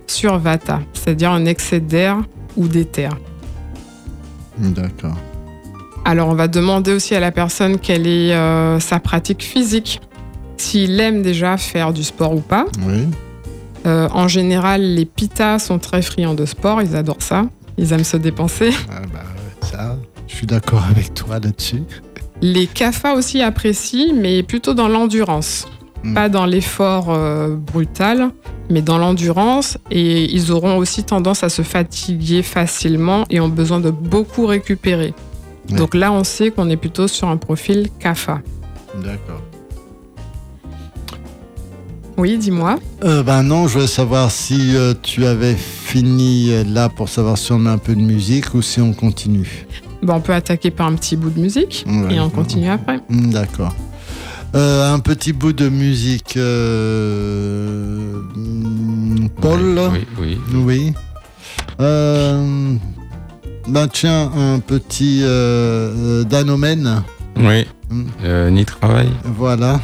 [0.08, 2.18] sur Vata, c'est-à-dire un excès d'air
[2.58, 3.10] ou d'éther.
[4.58, 5.18] D'accord.
[6.06, 10.02] Alors on va demander aussi à la personne quelle est euh, sa pratique physique,
[10.58, 12.66] s'il aime déjà faire du sport ou pas.
[12.86, 13.08] Oui.
[13.88, 17.46] Euh, en général, les pitas sont très friands de sport, ils adorent ça.
[17.78, 18.70] Ils aiment se dépenser.
[18.92, 19.24] Ah bah,
[19.62, 21.82] ça, je suis d'accord avec toi là-dessus.
[22.42, 25.68] Les kaphas aussi apprécient, mais plutôt dans l'endurance.
[26.04, 26.14] Mm.
[26.14, 28.32] Pas dans l'effort euh, brutal,
[28.70, 29.78] mais dans l'endurance.
[29.92, 35.14] Et ils auront aussi tendance à se fatiguer facilement et ont besoin de beaucoup récupérer.
[35.70, 35.78] Ouais.
[35.78, 38.42] Donc là, on sait qu'on est plutôt sur un profil kapha.
[39.04, 39.42] D'accord.
[42.18, 42.78] Oui, dis-moi.
[43.04, 47.38] Euh, ben non, je voulais savoir si euh, tu avais fini euh, là pour savoir
[47.38, 49.66] si on met un peu de musique ou si on continue.
[50.04, 52.16] Bon, on peut attaquer par un petit bout de musique Ouais.
[52.16, 53.00] et on continue après.
[53.10, 53.76] Hmm, D'accord.
[54.56, 56.36] Euh, un petit bout de musique.
[56.38, 60.38] euh, hmm, Paul Oui, oui.
[60.54, 60.94] Oui.
[61.80, 62.74] Euh,
[63.68, 65.24] ben tiens, un petit
[66.30, 67.04] Danomène.
[67.38, 67.66] Oui.
[67.90, 68.04] Mm.
[68.24, 69.10] Euh, ni travail.
[69.24, 69.80] Voilà.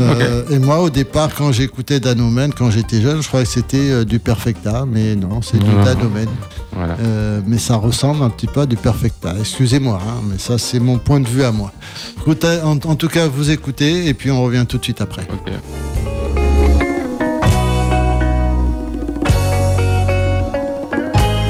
[0.00, 3.90] Euh, Et moi, au départ, quand j'écoutais Danomène, quand j'étais jeune, je croyais que c'était
[3.90, 5.70] euh, du Perfecta, mais non, c'est du.
[5.84, 6.28] Danomène.
[6.72, 6.96] Voilà.
[7.02, 9.34] Euh, mais ça ressemble un petit peu à du Perfecta.
[9.38, 11.72] Excusez-moi, hein, mais ça, c'est mon point de vue à moi.
[12.18, 15.22] Écoutez, en, en tout cas, vous écoutez et puis on revient tout de suite après.
[15.32, 15.52] Ok.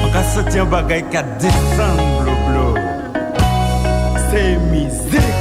[0.03, 2.65] An ka soti an bagay ka desan blo blo
[4.29, 5.38] Se mizik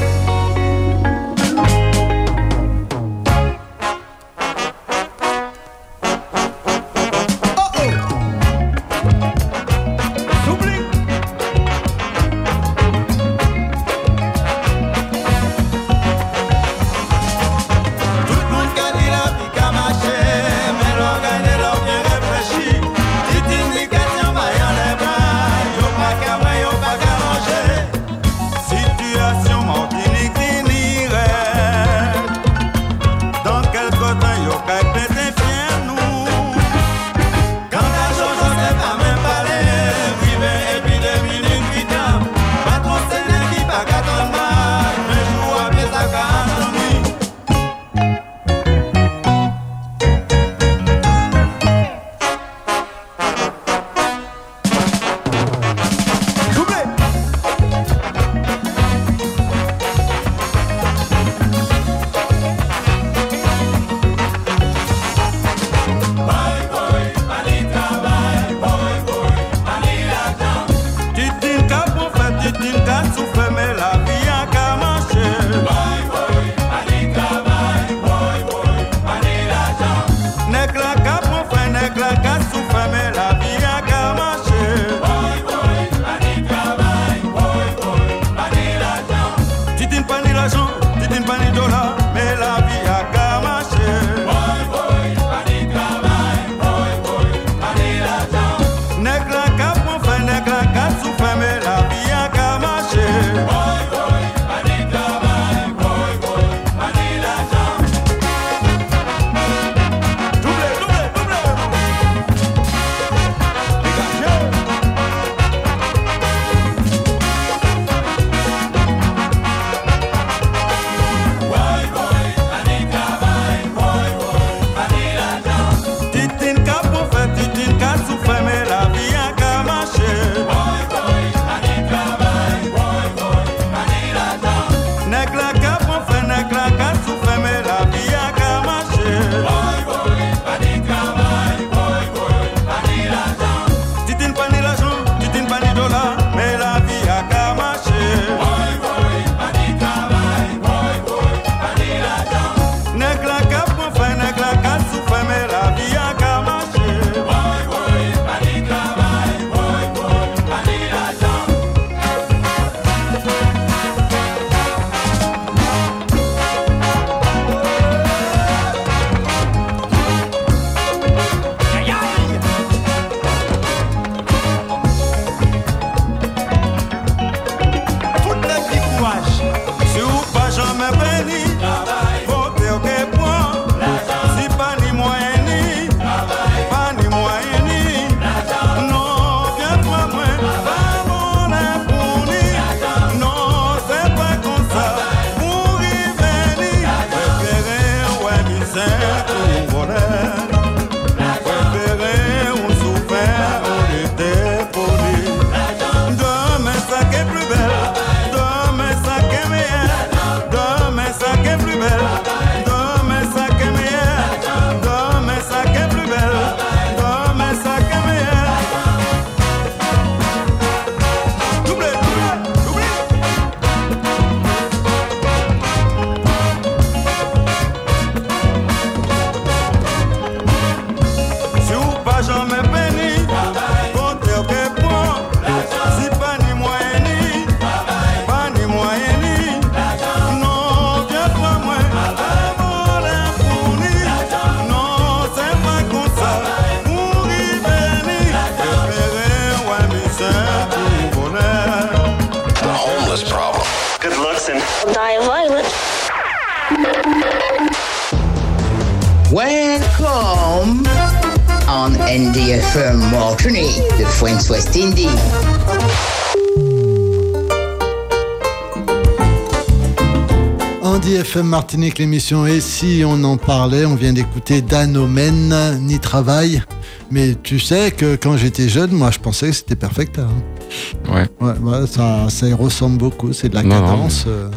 [271.29, 276.63] Andy FM Martinique, l'émission Et si on en parlait, on vient d'écouter Danomen, Ni Travail.
[277.11, 280.23] Mais tu sais que quand j'étais jeune, moi je pensais que c'était Perfecta.
[280.23, 281.13] hein.
[281.13, 281.27] Ouais.
[281.41, 284.25] Ouais, ça, ça y ressemble beaucoup, c'est de la Non, non, cadence.
[284.27, 284.49] euh,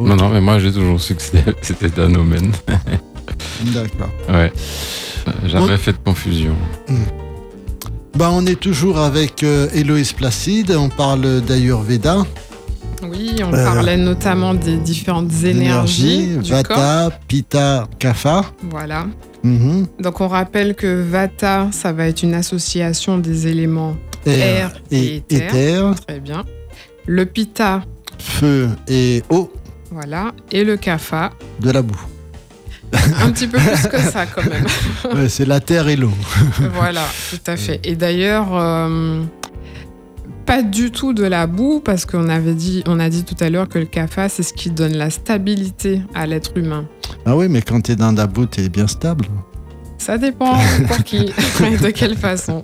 [0.00, 2.50] Non, non, mais moi j'ai toujours su que c'était- Danomen.
[3.66, 4.10] D'accord.
[4.28, 4.52] Ouais.
[5.46, 6.56] Jamais On- fait de confusion.
[8.16, 12.26] Bah, on est toujours avec euh, Héloïse Placide, on parle d'Ayurveda,
[13.42, 16.62] On Euh, parlait notamment des différentes énergies du corps.
[16.78, 18.44] Vata, Pitta, Kapha.
[18.70, 19.06] Voilà.
[19.42, 19.86] Mhm.
[20.00, 25.46] Donc on rappelle que Vata, ça va être une association des éléments Air et éther.
[25.46, 26.44] éther, très bien.
[27.06, 27.82] Le Pitta,
[28.18, 29.50] feu et eau,
[29.90, 30.32] voilà.
[30.52, 31.30] Et le Kapha,
[31.60, 32.00] de la boue.
[33.22, 34.66] un petit peu plus que ça quand même.
[35.14, 36.12] Ouais, c'est la terre et l'eau.
[36.74, 37.80] voilà, tout à fait.
[37.84, 39.22] Et d'ailleurs, euh,
[40.50, 43.48] pas du tout de la boue, parce qu'on avait dit, on a dit tout à
[43.50, 46.86] l'heure que le Kapha, c'est ce qui donne la stabilité à l'être humain.
[47.24, 49.26] Ah oui, mais quand t'es dans la boue, t'es bien stable.
[49.98, 50.54] Ça dépend
[50.88, 51.18] pour qui
[51.64, 52.62] et de quelle façon.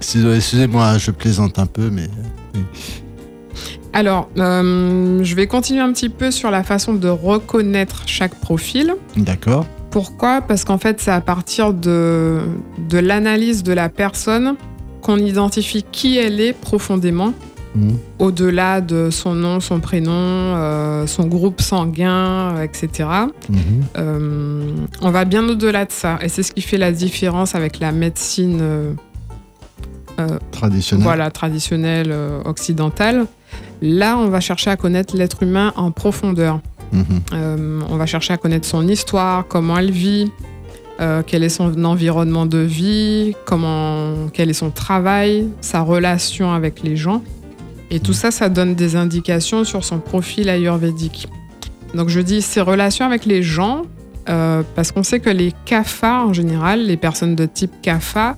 [0.00, 2.08] Excusez- Excusez-moi, je plaisante un peu, mais
[3.92, 8.94] Alors, euh, je vais continuer un petit peu sur la façon de reconnaître chaque profil.
[9.16, 9.66] d'accord.
[9.92, 10.40] Pourquoi?
[10.42, 12.40] Parce qu'en fait, c'est à partir de,
[12.90, 14.56] de l'analyse de la personne
[15.02, 17.32] qu'on identifie qui elle est profondément,
[17.74, 17.98] Mhm.
[18.18, 23.08] au-delà de son nom, son prénom, euh, son groupe sanguin, euh, etc.
[23.50, 23.58] Mhm.
[23.98, 24.70] Euh,
[25.02, 26.18] on va bien au-delà de ça.
[26.22, 28.92] Et c'est ce qui fait la différence avec la médecine euh,
[30.50, 31.04] Traditionnel.
[31.04, 32.12] voilà, traditionnelle
[32.44, 33.26] occidentale.
[33.82, 36.60] Là, on va chercher à connaître l'être humain en profondeur.
[36.92, 37.84] Mhm.
[37.90, 40.32] On va chercher à connaître son histoire, comment elle vit,
[41.00, 46.82] euh, quel est son environnement de vie, comment, quel est son travail, sa relation avec
[46.82, 47.22] les gens.
[47.90, 51.28] Et tout ça, ça donne des indications sur son profil ayurvédique.
[51.94, 53.82] Donc je dis ses relations avec les gens,
[54.28, 58.36] euh, parce qu'on sait que les kapha en général, les personnes de type kapha,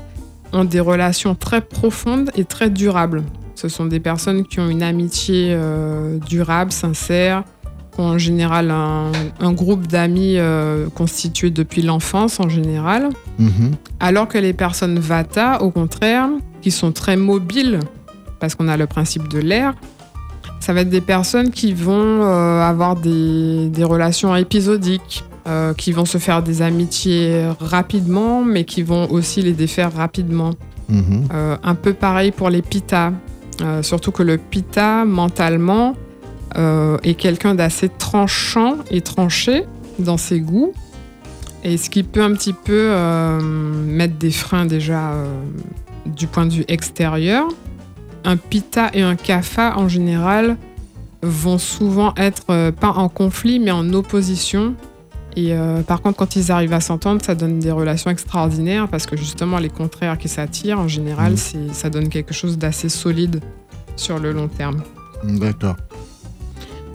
[0.53, 3.23] ont des relations très profondes et très durables.
[3.55, 7.45] Ce sont des personnes qui ont une amitié euh, durable, sincère,
[8.01, 13.11] en général un, un groupe d'amis euh, constitué depuis l'enfance en général.
[13.39, 13.73] Mhm.
[14.01, 16.29] Alors que les personnes Vata, au contraire,
[16.63, 17.81] qui sont très mobiles,
[18.39, 19.75] parce qu'on a le principe de l'air,
[20.61, 25.93] ça va être des personnes qui vont euh, avoir des, des relations épisodiques, euh, qui
[25.93, 30.51] vont se faire des amitiés rapidement, mais qui vont aussi les défaire rapidement.
[30.89, 31.29] Mhm.
[31.63, 33.13] Un peu pareil pour les Pitta.
[33.63, 35.95] Euh, surtout que le Pitta, mentalement,
[36.57, 39.65] euh, est quelqu'un d'assez tranchant et tranché
[39.99, 40.73] dans ses goûts.
[41.63, 45.27] Et ce qui peut un petit peu euh, mettre des freins déjà euh,
[46.07, 47.47] du point de vue extérieur?
[48.25, 50.57] Un Pitta et un Kapha, en général,
[51.23, 54.75] vont souvent être euh, pas en conflit, mais en opposition.
[55.37, 55.55] Et
[55.87, 59.59] par contre, quand ils arrivent à s'entendre, ça donne des relations extraordinaires parce que justement,
[59.61, 63.41] les contraires qui s'attirent, en général, c'est- ça donne quelque chose d'assez solide
[63.95, 64.83] sur le long terme.
[65.23, 65.77] D'accord.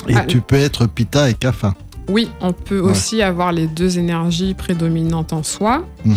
[0.08, 1.74] Et Ah, tu peux être Pitta et Kapha.
[2.10, 2.92] Oui, on peut Ouais.
[2.92, 5.86] aussi avoir les deux énergies prédominantes en soi.
[6.06, 6.16] Mhm.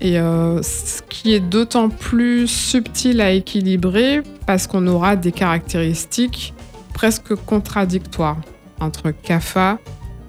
[0.00, 6.52] Et euh, ce qui est d'autant plus subtil à équilibrer parce qu'on aura des caractéristiques
[6.92, 8.38] presque contradictoires
[8.80, 9.78] entre Kapha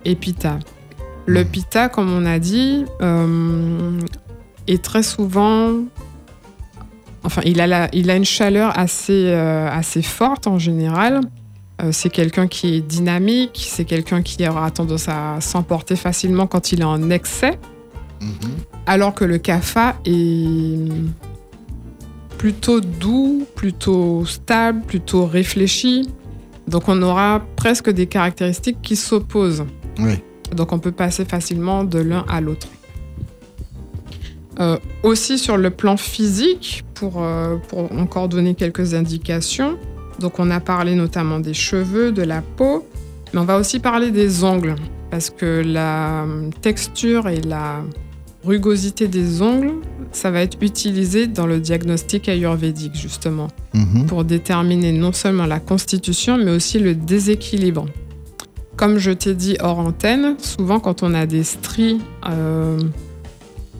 [0.06, 0.60] et Pitta.
[1.26, 1.50] Le Mhm.
[1.50, 4.00] Pitta, comme on a dit, euh,
[4.68, 5.72] est très souvent...
[7.24, 11.22] Enfin, il a, la- il a une chaleur assez, euh, assez forte en général,
[11.91, 16.82] c'est quelqu'un qui est dynamique, c'est quelqu'un qui aura tendance à s'emporter facilement quand il
[16.82, 17.59] est en excès,
[18.21, 18.51] Mhm.
[18.86, 20.91] alors que le kapha est
[22.38, 26.09] plutôt doux, plutôt stable, plutôt réfléchi.
[26.67, 29.65] Donc on aura presque des caractéristiques qui s'opposent.
[29.99, 30.15] Oui.
[30.55, 32.67] Donc on peut passer facilement de l'un à l'autre.
[34.59, 39.78] Euh, aussi sur le plan physique, pour, euh, pour encore donner quelques indications,
[40.20, 42.86] donc on a parlé notamment des cheveux, de la peau,
[43.34, 44.76] mais on va aussi parler des ongles,
[45.11, 47.82] parce que la euh, texture et la
[48.43, 49.74] rugosité des ongles,
[50.11, 54.05] ça va être utilisé dans le diagnostic ayurvédique justement Mhm.
[54.05, 57.86] pour déterminer non seulement la constitution, mais aussi le déséquilibre.
[58.78, 61.99] Comme je t'ai dit hors antenne, souvent quand on a des stries
[62.30, 62.78] euh,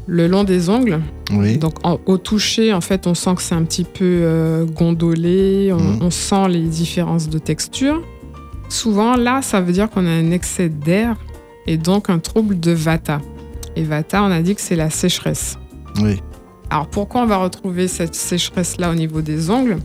[0.08, 1.02] le long des ongles,
[1.32, 1.58] Oui.
[1.58, 5.72] donc en- au toucher, en fait, on sent que c'est un petit peu euh, gondolé,
[5.74, 5.98] on, Mhm.
[6.02, 8.02] on sent les différences de texture.
[8.70, 11.16] Souvent, là, ça veut dire qu'on a un excès d'air
[11.68, 13.20] et donc un trouble de vata.
[13.76, 15.58] Et vata, on a dit que c'est la sécheresse.
[16.02, 16.22] Oui.
[16.70, 19.78] Alors pourquoi on va retrouver cette sécheresse-là au niveau des ongles?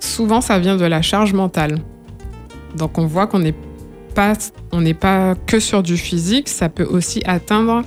[0.00, 1.78] Souvent, ça vient de la charge mentale.
[2.76, 3.54] Donc on voit qu'on n'est
[4.14, 4.32] pas,
[4.72, 7.82] on pas que sur du physique, ça peut aussi atteindre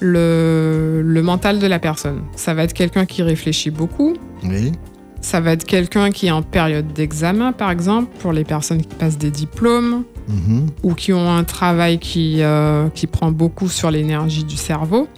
[0.00, 2.22] le, le mental de la personne.
[2.36, 4.72] Ça va être quelqu'un qui réfléchit beaucoup, Oui.
[5.20, 8.94] ça va être quelqu'un qui est en période d'examen, par exemple, pour les personnes qui
[8.94, 10.66] passent des diplômes Mhm.
[10.82, 15.08] ou qui ont un travail qui, euh, qui prend beaucoup sur l'énergie du cerveau.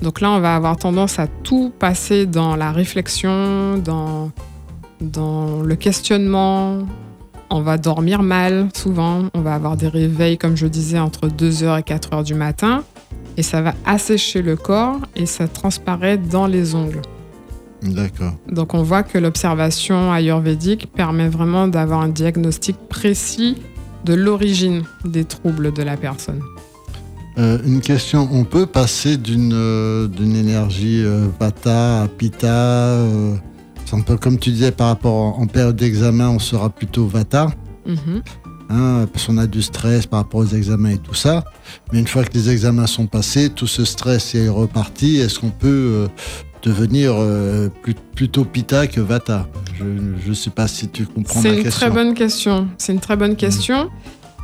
[0.00, 4.30] Donc là, on va avoir tendance à tout passer dans la réflexion, dans,
[5.00, 6.78] dans le questionnement.
[7.50, 9.24] On va dormir mal souvent.
[9.34, 12.84] On va avoir des réveils, comme je disais, entre 2h et 4h du matin.
[13.38, 17.00] Et ça va assécher le corps et ça transparaît dans les ongles.
[17.82, 18.34] D'accord.
[18.50, 23.56] Donc on voit que l'observation ayurvédique permet vraiment d'avoir un diagnostic précis
[24.04, 26.42] de l'origine des troubles de la personne.
[27.38, 33.36] Euh, une question, on peut passer d'une euh, d'une énergie euh, Vata à Pitta euh,
[33.84, 37.06] c'est un peu comme tu disais par rapport en, en période d'examen, on sera plutôt
[37.06, 37.46] Vata,
[37.86, 38.22] Mhm.
[38.68, 41.44] Hein, parce qu'on a du stress par rapport aux examens et tout ça.
[41.92, 45.16] Mais une fois que les examens sont passés, tout ce stress est reparti.
[45.18, 46.08] Est-ce qu'on peut euh,
[46.62, 49.48] devenir euh, plus- plutôt Pitta que Vata?
[49.78, 51.80] Je ne sais pas si tu comprends C'est ma une question.
[51.86, 52.68] très bonne question.
[52.78, 53.90] C'est une très bonne question.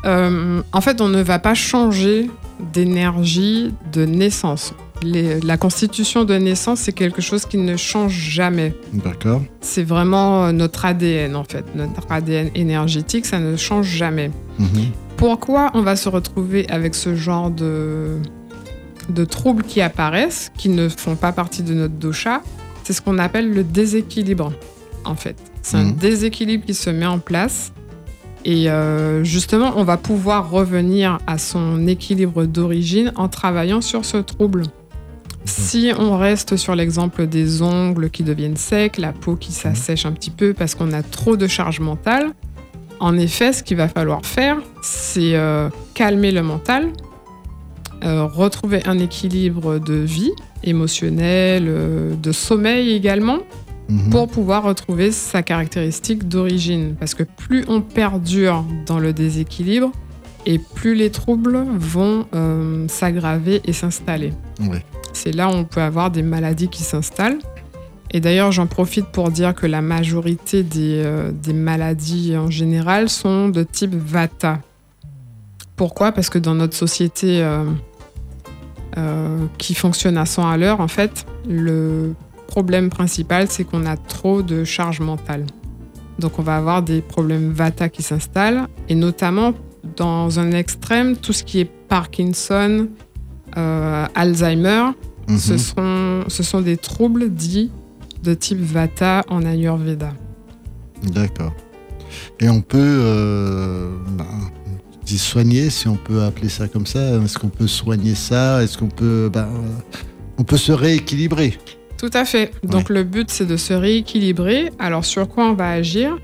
[0.05, 2.31] Euh, en fait, on ne va pas changer
[2.73, 4.73] d'énergie de naissance.
[5.03, 8.73] Les- la constitution de naissance, c'est quelque chose qui ne change jamais.
[8.93, 9.43] D'accord.
[9.61, 11.65] C'est vraiment euh, notre ADN, en fait.
[11.75, 14.31] Notre ADN énergétique, ça ne change jamais.
[14.59, 14.69] Mhm.
[15.17, 18.17] Pourquoi on va se retrouver avec ce genre de,
[19.11, 22.41] de troubles qui apparaissent, qui ne font pas partie de notre dosha?
[22.85, 24.53] C'est ce qu'on appelle le déséquilibre,
[25.05, 25.37] en fait.
[25.63, 25.97] C'est un Mhm.
[25.97, 27.73] déséquilibre qui se met en place.
[28.47, 34.19] Et euh, justement, on va pouvoir revenir à son équilibre d'origine en travaillant sur ce
[34.19, 34.65] trouble.
[35.45, 40.13] Si on reste sur l'exemple des ongles qui deviennent secs, la peau qui s'assèche un
[40.13, 42.31] petit peu parce qu'on a trop de charge mentale,
[43.01, 46.93] en effet, ce qu'il va falloir faire, c'est euh, calmer le mental,
[48.05, 50.33] euh, retrouver un équilibre de vie
[50.63, 53.39] émotionnelle, euh, de sommeil également,
[53.91, 54.09] Mhm.
[54.11, 56.95] pour pouvoir retrouver sa caractéristique d'origine.
[56.99, 59.93] Parce que plus on perdure dans le déséquilibre,
[60.47, 62.25] et plus les troubles vont
[62.89, 64.33] s'aggraver et s'installer.
[64.61, 64.79] Oui.
[65.15, 67.39] C'est là où on peut avoir des maladies qui s'installent.
[68.11, 73.49] Et d'ailleurs, j'en profite pour dire que la majorité des, euh, maladies en général sont
[73.49, 74.61] de type Vata.
[75.75, 76.13] Pourquoi?
[76.13, 77.65] Parce que dans notre société euh,
[78.97, 82.15] euh, qui fonctionne à 100 à l'heure, en fait, le
[82.47, 85.47] problème principal, c'est qu'on a trop de charge mentale.
[86.21, 89.55] Donc on va avoir des problèmes Vata qui s'installent, et notamment
[89.97, 92.89] dans un extrême, tout ce qui est Parkinson,
[94.15, 94.91] Alzheimer,
[95.29, 95.39] Mhm.
[95.39, 97.71] ce, sont, ce sont des troubles dits
[98.23, 100.13] de type Vata en Ayurveda.
[101.03, 101.55] D'accord.
[102.41, 104.27] Et on peut euh, ben,
[105.17, 107.01] soigner, si on peut appeler ça comme ça.
[107.23, 108.63] Est-ce qu'on peut soigner ça?
[108.63, 109.93] Est-ce qu'on peut, ben, euh,
[110.39, 111.59] on peut se rééquilibrer?
[111.97, 112.51] Tout à fait.
[112.65, 114.73] Donc le but, c'est de se rééquilibrer.
[114.79, 116.19] Alors sur quoi on va agir?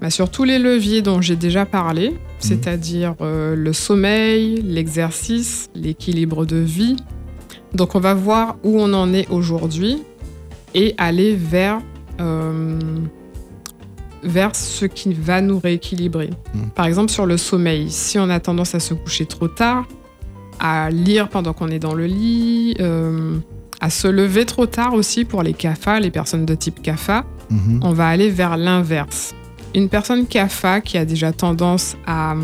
[0.00, 6.44] Bah, Sur tous les leviers dont j'ai déjà parlé, c'est-à-dire euh, le sommeil, l'exercice, l'équilibre
[6.44, 6.96] de vie.
[7.74, 10.02] Donc on va voir où on en est aujourd'hui
[10.74, 11.80] et aller vers,
[12.20, 12.78] euh,
[14.22, 16.30] vers ce qui va nous rééquilibrer.
[16.54, 16.70] Mhm.
[16.74, 19.86] Par exemple sur le sommeil, si on a tendance à se coucher trop tard,
[20.60, 23.38] à lire pendant qu'on est dans le lit, euh,
[23.80, 27.80] à se lever trop tard aussi pour les CAFA, les personnes de type CAFA, Mhm.
[27.82, 29.34] on va aller vers l'inverse.
[29.76, 32.34] Une personne kapha qui a déjà tendance à,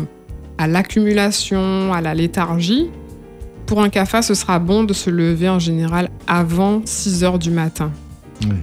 [0.59, 2.89] à l'accumulation, à la léthargie,
[3.65, 7.49] pour un kapha, ce sera bon de se lever en général avant 6 heures du
[7.49, 7.91] matin.
[8.43, 8.55] Oui.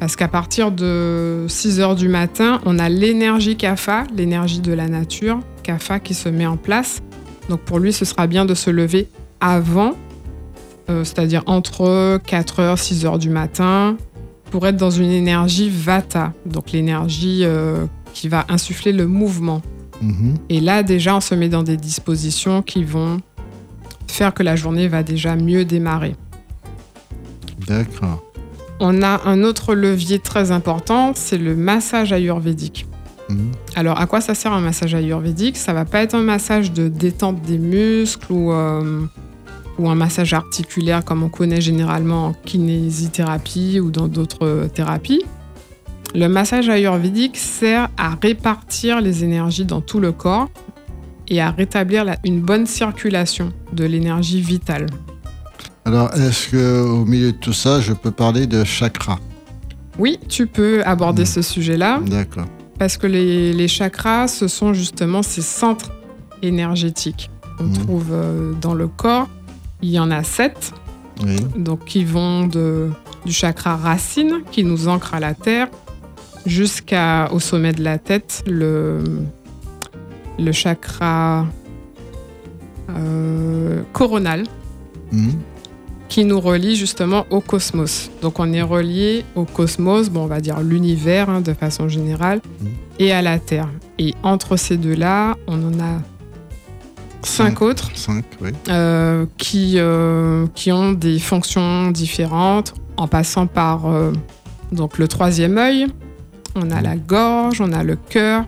[0.00, 4.88] Parce qu'à partir de 6 heures du matin, on a l'énergie kapha, l'énergie de la
[4.88, 7.02] nature, kapha qui se met en place.
[7.50, 9.08] Donc pour lui, ce sera bien de se lever
[9.40, 9.92] avant,
[10.88, 13.98] euh, c'est-à-dire entre 4 heures, 6 heures du matin,
[14.52, 19.62] pour être dans une énergie vata, donc l'énergie euh, qui va insuffler le mouvement.
[20.02, 20.34] Mhm.
[20.50, 23.22] Et là, déjà, on se met dans des dispositions qui vont
[24.08, 26.16] faire que la journée va déjà mieux démarrer.
[27.66, 28.22] D'accord.
[28.78, 32.86] On a un autre levier très important, c'est le massage ayurvédique.
[33.30, 33.52] Mhm.
[33.74, 35.56] Alors, à quoi ça sert un massage ayurvédique?
[35.56, 39.06] Ça va pas être un massage de détente des muscles ou, euh,
[39.78, 45.24] ou un massage articulaire comme on connaît généralement en kinésithérapie ou dans d'autres thérapies.
[46.14, 50.48] Le massage ayurvédique sert à répartir les énergies dans tout le corps
[51.28, 54.86] et à rétablir la- une bonne circulation de l'énergie vitale.
[55.84, 59.18] Alors, est-ce que au milieu de tout ça, je peux parler de chakra
[59.98, 61.26] Oui, tu peux aborder Mm.
[61.26, 62.00] ce sujet-là.
[62.06, 62.46] D'accord.
[62.78, 65.92] Parce que les, les chakras, ce sont justement ces centres
[66.42, 67.72] énergétiques qu'on Mhm.
[67.78, 69.28] trouve euh, dans le corps.
[69.82, 70.72] Il y en a sept,
[71.22, 71.36] Oui.
[71.56, 72.88] donc qui vont de,
[73.26, 75.68] du chakra racine, qui nous ancre à la terre,
[76.46, 79.02] jusqu'au sommet de la tête, le,
[80.38, 81.46] le chakra
[82.90, 84.44] euh, coronal,
[85.12, 85.32] Mhm.
[86.08, 88.10] qui nous relie justement au cosmos.
[88.22, 92.40] Donc on est relié au cosmos, bon, on va dire l'univers hein, de façon générale,
[92.60, 92.68] Mhm.
[92.98, 93.68] et à la Terre.
[93.98, 96.00] Et entre ces deux-là, on en a
[97.32, 97.62] cinq Cinq.
[97.62, 98.50] autres Cinq, oui.
[98.68, 104.12] euh, qui, euh, qui ont des fonctions différentes, en passant par euh,
[104.70, 105.86] donc le troisième œil,
[106.54, 108.44] on a la gorge, on a le cœur,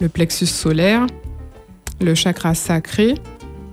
[0.00, 1.06] le plexus solaire,
[2.00, 3.14] le chakra sacré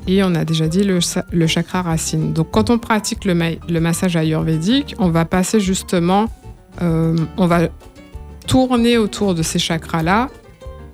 [0.07, 0.99] et on a déjà dit le,
[1.31, 2.33] le chakra racine.
[2.33, 6.25] Donc quand on pratique le, ma- le massage ayurvédique, on va passer justement,
[6.81, 7.69] on va
[8.47, 10.29] tourner autour de ces chakras-là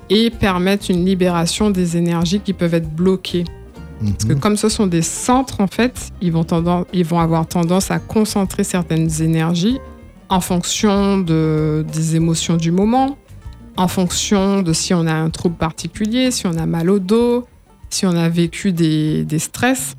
[0.10, 3.44] et permettre une libération des énergies qui peuvent être bloquées.
[4.02, 4.40] Parce que Mhm.
[4.40, 8.00] comme ce sont des centres, en fait, ils vont, tendance, ils vont avoir tendance à
[8.00, 9.80] concentrer certaines énergies
[10.30, 13.18] en fonction de, des émotions du moment,
[13.78, 17.46] en fonction de si on a un trouble particulier, si on a mal au dos,
[17.90, 19.96] si on a vécu des, des stress.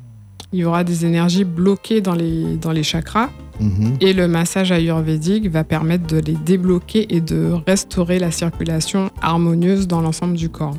[0.53, 3.29] Il y aura des énergies bloquées dans les, dans les chakras.
[3.59, 3.97] Mhm.
[4.01, 9.87] Et le massage ayurvédique va permettre de les débloquer et de restaurer la circulation harmonieuse
[9.87, 10.77] dans l'ensemble du corps.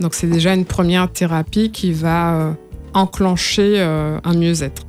[0.00, 2.52] Donc c'est déjà une première thérapie qui va euh,
[2.92, 4.82] enclencher euh, un mieux-être.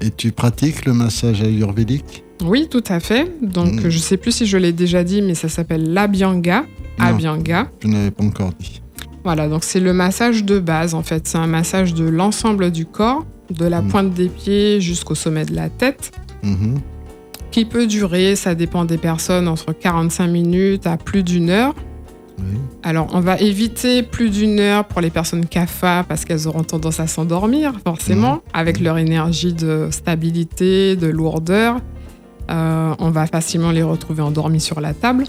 [0.00, 2.24] Et tu pratiques le massage ayurvédique?
[2.42, 3.30] Oui, tout à fait.
[3.42, 3.80] Donc Mm.
[3.90, 6.64] je ne sais plus si je l'ai déjà dit, mais ça s'appelle l'abhyanga.
[6.98, 7.68] Abhyanga.
[7.82, 8.80] Je n'avais pas encore dit.
[9.24, 11.26] Voilà, donc c'est le massage de base en fait.
[11.28, 13.88] C'est un massage de l'ensemble du corps, de la Mm.
[13.88, 16.12] pointe des pieds jusqu'au sommet de la tête.
[16.42, 16.80] Mhm.
[17.50, 21.74] qui peut durer, ça dépend des personnes, entre 45 minutes à plus d'une heure.
[22.38, 22.44] Oui.
[22.84, 27.00] Alors, on va éviter plus d'une heure pour les personnes CAFA parce qu'elles auront tendance
[27.00, 31.80] à s'endormir, forcément, avec leur énergie de stabilité, de lourdeur.
[32.52, 35.24] Euh, on va facilement les retrouver endormis sur la table.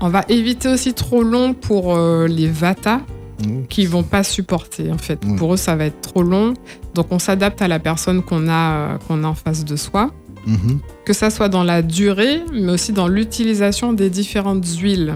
[0.00, 3.02] On va éviter aussi trop long pour euh, les Vata
[3.46, 3.66] Mhm.
[3.68, 5.20] qui vont pas supporter, en fait.
[5.26, 5.36] Oui.
[5.36, 6.54] Pour eux, ça va être trop long.
[6.94, 10.10] Donc, on s'adapte à la personne qu'on a, euh, qu'on a en face de soi
[10.46, 10.78] Mhm.
[11.04, 15.14] que ça soit dans la durée, mais aussi dans l'utilisation des différentes huiles.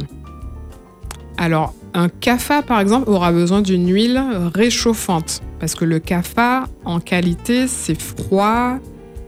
[1.38, 4.22] Alors, un kafa, par exemple, aura besoin d'une huile
[4.54, 8.78] réchauffante, parce que le kafa, en qualité, c'est froid,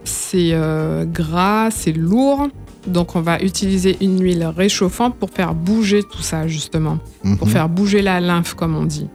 [0.04, 2.48] c'est euh, gras, c'est lourd.
[2.86, 6.98] Donc, on va utiliser une huile réchauffante pour faire bouger tout ça, justement,
[7.38, 7.52] pour Mhm.
[7.52, 9.08] faire bouger la lymphe, comme on dit.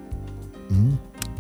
[0.70, 0.78] Mhm.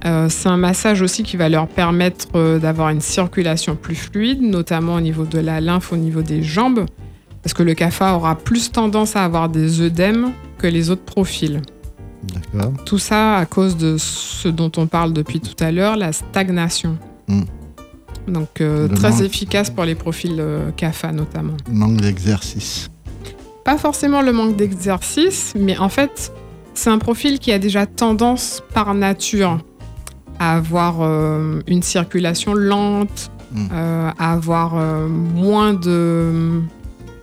[0.06, 4.42] Euh, c'est un massage aussi qui va leur permettre euh, d'avoir une circulation plus fluide,
[4.42, 6.86] notamment au niveau de la lymphe, au niveau des jambes,
[7.44, 11.62] parce que le CAFA aura plus tendance à avoir des œdèmes que les autres profils.
[12.24, 12.74] D'accord.
[12.86, 16.98] Tout ça à cause de ce dont on parle depuis tout à l'heure, la stagnation.
[17.28, 17.42] Mm.
[18.28, 19.22] Donc euh, très manque.
[19.22, 21.58] efficace pour les profils euh, CAFA notamment.
[21.72, 22.90] Manque d'exercice.
[23.66, 26.32] Pas forcément le manque d'exercice, mais en fait,
[26.74, 29.60] c'est un profil qui a déjà tendance par nature
[30.40, 33.68] à avoir euh, une circulation lente, Mm.
[33.74, 36.62] euh, à avoir euh, moins de.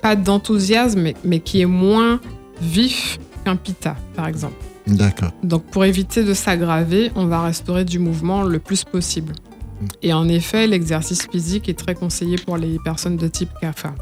[0.02, 2.20] pas d'enthousiasme, mais, mais qui est moins
[2.60, 4.54] vif qu'un pita, par exemple.
[4.86, 5.30] D'accord.
[5.42, 9.32] Donc pour éviter de s'aggraver, on va restaurer du mouvement le plus possible.
[10.02, 13.94] Et en effet, l'exercice physique est très conseillé pour les personnes de type CAFA.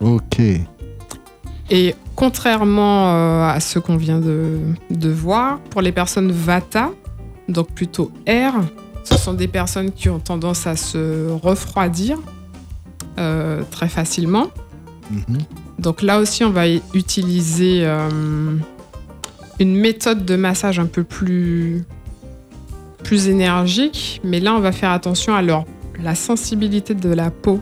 [0.00, 0.40] Ok.
[1.70, 4.58] Et contrairement euh, à ce qu'on vient de,
[4.90, 6.90] de voir, pour les personnes Vata,
[7.48, 8.54] donc plutôt air,
[9.04, 12.18] ce sont des personnes qui ont tendance à se refroidir
[13.18, 14.48] euh, très facilement.
[15.10, 15.38] Mhm.
[15.78, 18.56] Donc là aussi, on va utiliser euh,
[19.58, 21.84] une méthode de massage un peu plus,
[23.04, 25.64] plus énergique, mais là, on va faire attention à leur,
[26.02, 27.60] la sensibilité de la peau,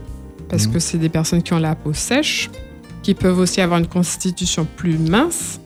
[0.49, 0.73] parce Mhm.
[0.73, 2.49] que c'est des personnes qui ont la peau sèche,
[3.03, 5.61] qui peuvent aussi avoir une constitution plus mince.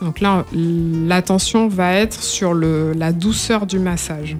[0.00, 4.36] Donc là, l'attention va être sur le, la douceur du massage.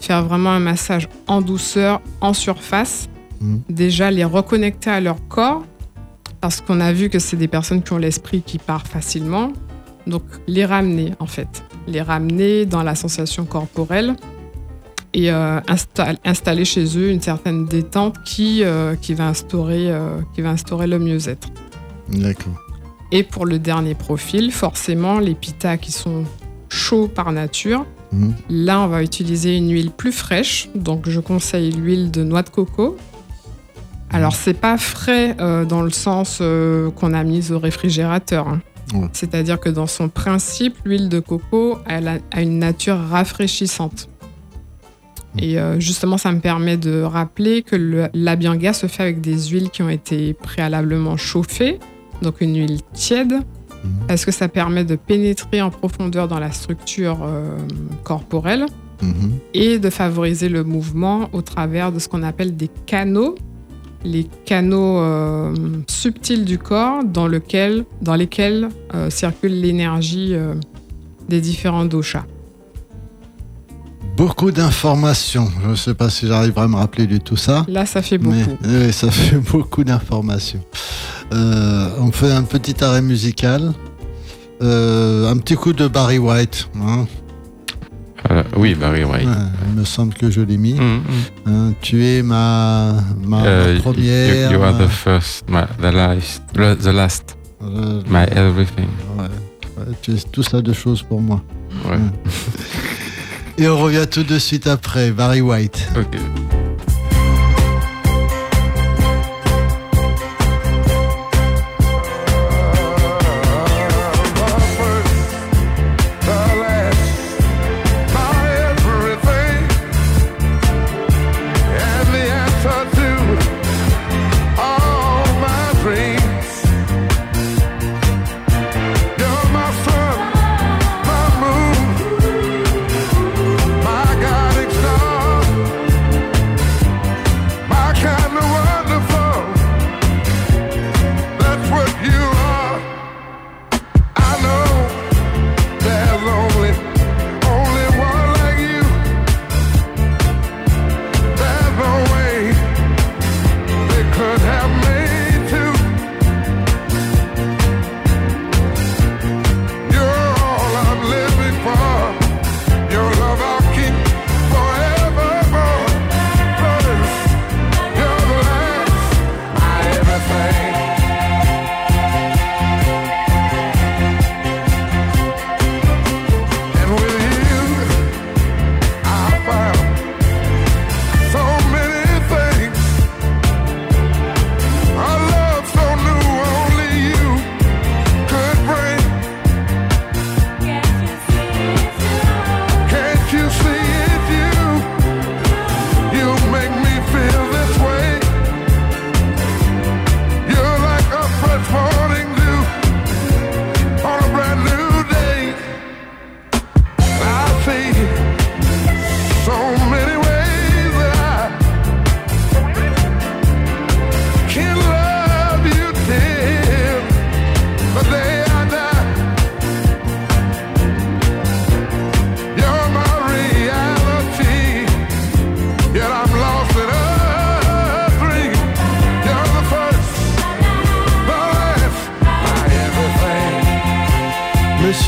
[0.00, 3.08] Faire vraiment un massage en douceur, en surface.
[3.40, 3.62] Mhm.
[3.70, 5.64] Déjà, les reconnecter à leur corps,
[6.40, 9.52] parce qu'on a vu que c'est des personnes qui ont l'esprit qui part facilement.
[10.06, 11.64] Donc, les ramener, en fait.
[11.90, 14.14] Les ramener dans la sensation corporelle
[15.14, 20.20] et euh, insta- installer chez eux une certaine détente qui, euh, qui, va, instaurer, euh,
[20.34, 21.48] qui va instaurer le mieux-être.
[22.10, 22.52] D'accord.
[23.10, 26.24] Et pour le dernier profil, forcément, les pitas qui sont
[26.68, 28.34] chauds par nature, Mhm.
[28.50, 30.68] là, on va utiliser une huile plus fraîche.
[30.74, 32.96] Donc, je conseille l'huile de noix de coco.
[34.10, 35.34] Alors, c'est pas frais
[35.68, 36.42] dans le sens
[36.96, 38.48] qu'on a mis au réfrigérateur.
[38.48, 38.60] hein.
[38.94, 39.08] Ouais.
[39.12, 44.08] C'est-à-dire que dans son principe, l'huile de coco, elle a, a une nature rafraîchissante.
[45.38, 49.38] Et euh, justement, ça me permet de rappeler que le l'abhyanga se fait avec des
[49.48, 51.78] huiles qui ont été préalablement chauffées,
[52.22, 53.34] donc une huile tiède,
[54.08, 57.56] parce que ça permet de pénétrer en profondeur dans la structure euh,
[58.04, 58.66] corporelle
[59.00, 59.38] Mhm.
[59.54, 63.36] et de favoriser le mouvement au travers de ce qu'on appelle des canaux,
[64.04, 65.54] les canaux euh,
[65.88, 70.54] subtils du corps dans, lequel, dans lesquels euh, circule l'énergie euh,
[71.28, 72.24] des différents doshas.
[74.16, 75.48] Beaucoup d'informations.
[75.62, 77.64] Je ne sais pas si j'arriverai à me rappeler de tout ça.
[77.68, 78.58] Là, ça fait Mais beaucoup.
[78.64, 80.62] oui, ça fait beaucoup d'informations.
[81.30, 83.72] On fait un petit arrêt musical.
[84.60, 86.68] Un petit coup de Barry White.
[86.80, 87.06] hein.
[88.30, 89.26] Euh, oui, Barry White.
[89.26, 89.32] Ouais,
[89.68, 90.74] il me semble que je l'ai mis.
[90.74, 91.02] Mm, mm.
[91.46, 92.94] Hein, tu es ma,
[93.24, 94.50] ma, ma Uh, you- première.
[94.52, 98.88] You, are the first, my, the last, the last, euh, my everything.
[99.18, 99.24] ouais,
[99.78, 101.42] ouais, tu es tout ça de choses pour moi.
[103.58, 105.10] Et on revient tout de suite après.
[105.10, 105.88] Barry White.
[105.96, 106.16] Ok.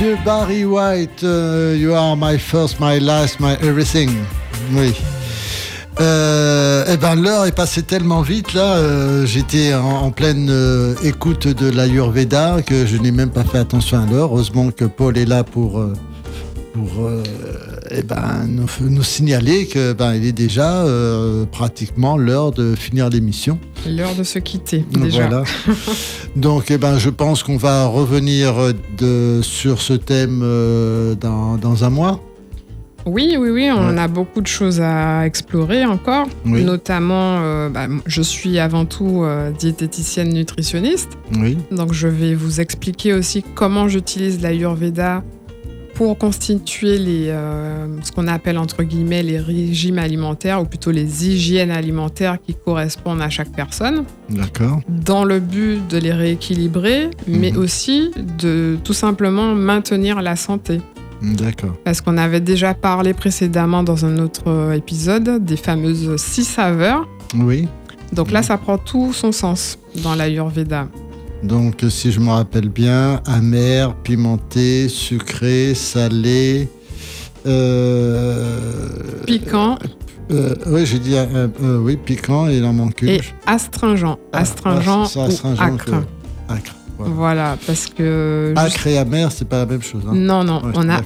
[0.00, 4.08] Monsieur Barry White, euh, you are my first, my last, my everything.
[4.72, 4.94] Oui.
[6.00, 8.76] Euh, eh ben l'heure est passée tellement vite là.
[8.76, 10.50] euh, J'étais en, pleine
[11.04, 14.30] écoute de l'Ayurveda que je n'ai même pas fait attention à l'heure.
[14.32, 15.84] Heureusement que Paul est là pour
[16.72, 17.22] pour euh,
[17.90, 23.08] eh ben, nous, nous signaler que ben, il est déjà euh, pratiquement l'heure de finir
[23.08, 23.58] l'émission.
[23.88, 25.26] L'heure de se quitter, déjà.
[25.28, 25.44] Voilà.
[26.36, 28.54] Donc, eh ben, je pense qu'on va revenir
[28.98, 32.20] de, sur ce thème euh, dans, dans un mois.
[33.06, 33.98] Oui, oui, oui, on Ouais.
[33.98, 36.28] a beaucoup de choses à explorer encore.
[36.44, 36.62] Oui.
[36.62, 39.24] Notamment, bah, je suis avant tout
[39.58, 41.08] diététicienne nutritionniste.
[41.38, 41.56] Oui.
[41.72, 45.24] Donc, je vais vous expliquer aussi comment j'utilise l'Ayurveda
[46.00, 51.28] pour constituer les, euh, ce qu'on appelle entre guillemets les régimes alimentaires, ou plutôt les
[51.28, 54.80] hygiènes alimentaires qui correspondent à chaque personne, D'accord.
[54.88, 57.58] dans le but de les rééquilibrer, mais Mhm.
[57.58, 60.80] aussi de tout simplement maintenir la santé.
[61.20, 61.76] D'accord.
[61.84, 67.06] Parce qu'on avait déjà parlé précédemment dans un autre euh, épisode des fameuses six saveurs.
[67.36, 67.68] Oui.
[68.14, 70.88] Donc là, ça prend tout son sens dans l'Ayurveda.
[71.42, 76.68] Donc, si je me rappelle bien, amer, pimenté, sucré, salé.
[77.46, 79.78] Euh, Piquant
[80.30, 83.08] euh, oui, j'ai dit euh, euh, oui, piquant et il en manque une.
[83.08, 84.16] et astringent.
[84.32, 85.84] Ah, Astringent ah, c'est ou astringent acre.
[85.86, 86.74] que- Acre.
[86.96, 87.14] voilà.
[87.14, 88.52] Voilà, parce que...
[88.56, 90.02] Acre et amer, c'est pas la même chose.
[90.06, 90.12] Hein.
[90.14, 91.00] Non, non, Ouais, on a.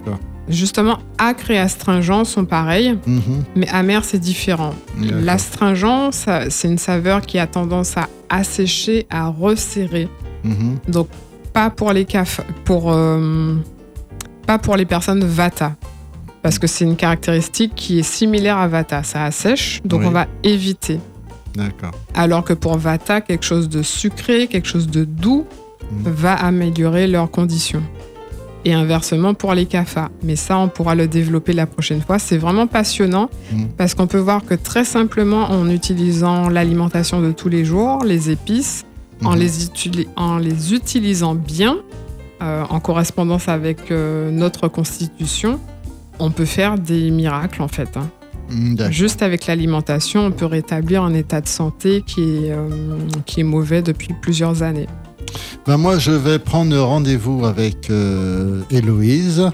[0.48, 3.44] justement acre et astringent sont pareils, Mhm.
[3.56, 4.74] mais amer c'est différent.
[5.00, 10.08] L'astringent, c'est une saveur qui a tendance à assécher, à resserrer.
[10.44, 10.78] Mhm.
[10.88, 11.08] Donc
[11.52, 13.54] pas pour les caf pour euh,
[14.46, 15.72] pas pour les personnes Vata.
[16.42, 20.06] Parce que c'est une caractéristique qui est similaire à Vata, ça assèche, donc Oui.
[20.08, 21.00] on va éviter.
[21.54, 21.92] D'accord.
[22.14, 25.46] Alors que pour Vata, quelque chose de sucré, quelque chose de doux
[25.90, 26.12] Mhm.
[26.12, 27.82] va améliorer leurs conditions.
[28.66, 30.10] Et inversement pour les kapha.
[30.22, 32.18] Mais ça, on pourra le développer la prochaine fois.
[32.18, 33.68] C'est vraiment passionnant Mhm.
[33.76, 38.30] parce qu'on peut voir que très simplement, en utilisant l'alimentation de tous les jours, les
[38.30, 38.84] épices,
[39.22, 39.38] en, Mhm.
[39.38, 41.76] les utili- en les utilisant bien,
[42.42, 45.60] euh, en correspondance avec euh, notre constitution,
[46.18, 47.96] on peut faire des miracles en fait.
[47.96, 48.08] hein.
[48.50, 48.90] Mm.
[48.90, 52.68] Juste avec l'alimentation, on peut rétablir un état de santé qui est, euh,
[53.24, 54.86] qui est mauvais depuis plusieurs années.
[55.66, 59.50] Ben moi, je vais prendre rendez-vous avec euh, Héloïse.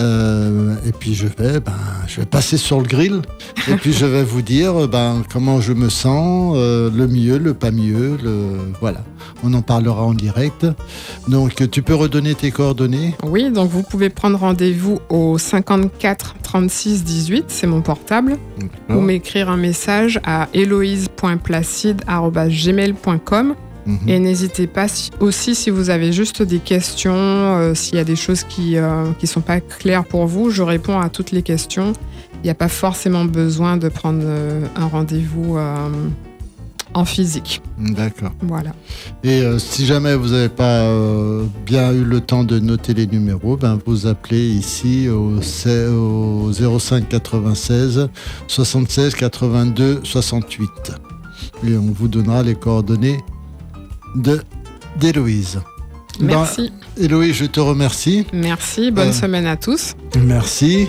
[0.00, 1.72] euh, et puis, je vais, ben,
[2.06, 3.22] je vais passer sur le grill.
[3.68, 7.54] et puis, je vais vous dire ben, comment je me sens, euh, le mieux, le
[7.54, 8.18] pas mieux.
[8.22, 8.48] Le...
[8.80, 9.00] Voilà.
[9.44, 10.66] On en parlera en direct.
[11.28, 13.14] Donc, tu peux redonner tes coordonnées?
[13.24, 18.36] Oui, donc vous pouvez prendre rendez-vous au 54 36 18, c'est mon portable,
[18.88, 23.54] ou m'écrire un message à héloïse.placide.gmail.com
[24.06, 28.04] Et n'hésitez pas si- aussi si vous avez juste des questions, euh, s'il y a
[28.04, 31.92] des choses qui ne sont pas claires pour vous, je réponds à toutes les questions.
[32.42, 35.88] Il n'y a pas forcément besoin de prendre euh, un rendez-vous euh,
[36.94, 37.60] en physique.
[37.78, 38.30] D'accord.
[38.42, 38.72] Voilà.
[39.24, 43.06] Et euh, si jamais vous n'avez pas euh, bien eu le temps de noter les
[43.06, 48.08] numéros, ben vous appelez ici au, au 05 96
[48.46, 50.70] 76 82 68.
[51.66, 53.18] Et on vous donnera les coordonnées
[54.14, 54.40] de
[54.98, 55.60] d'Héloïse.
[56.20, 56.72] Merci.
[56.96, 58.26] Héloïse, je te remercie.
[58.32, 58.90] Merci.
[58.90, 59.94] Bonne Euh, semaine à tous.
[60.20, 60.88] Merci.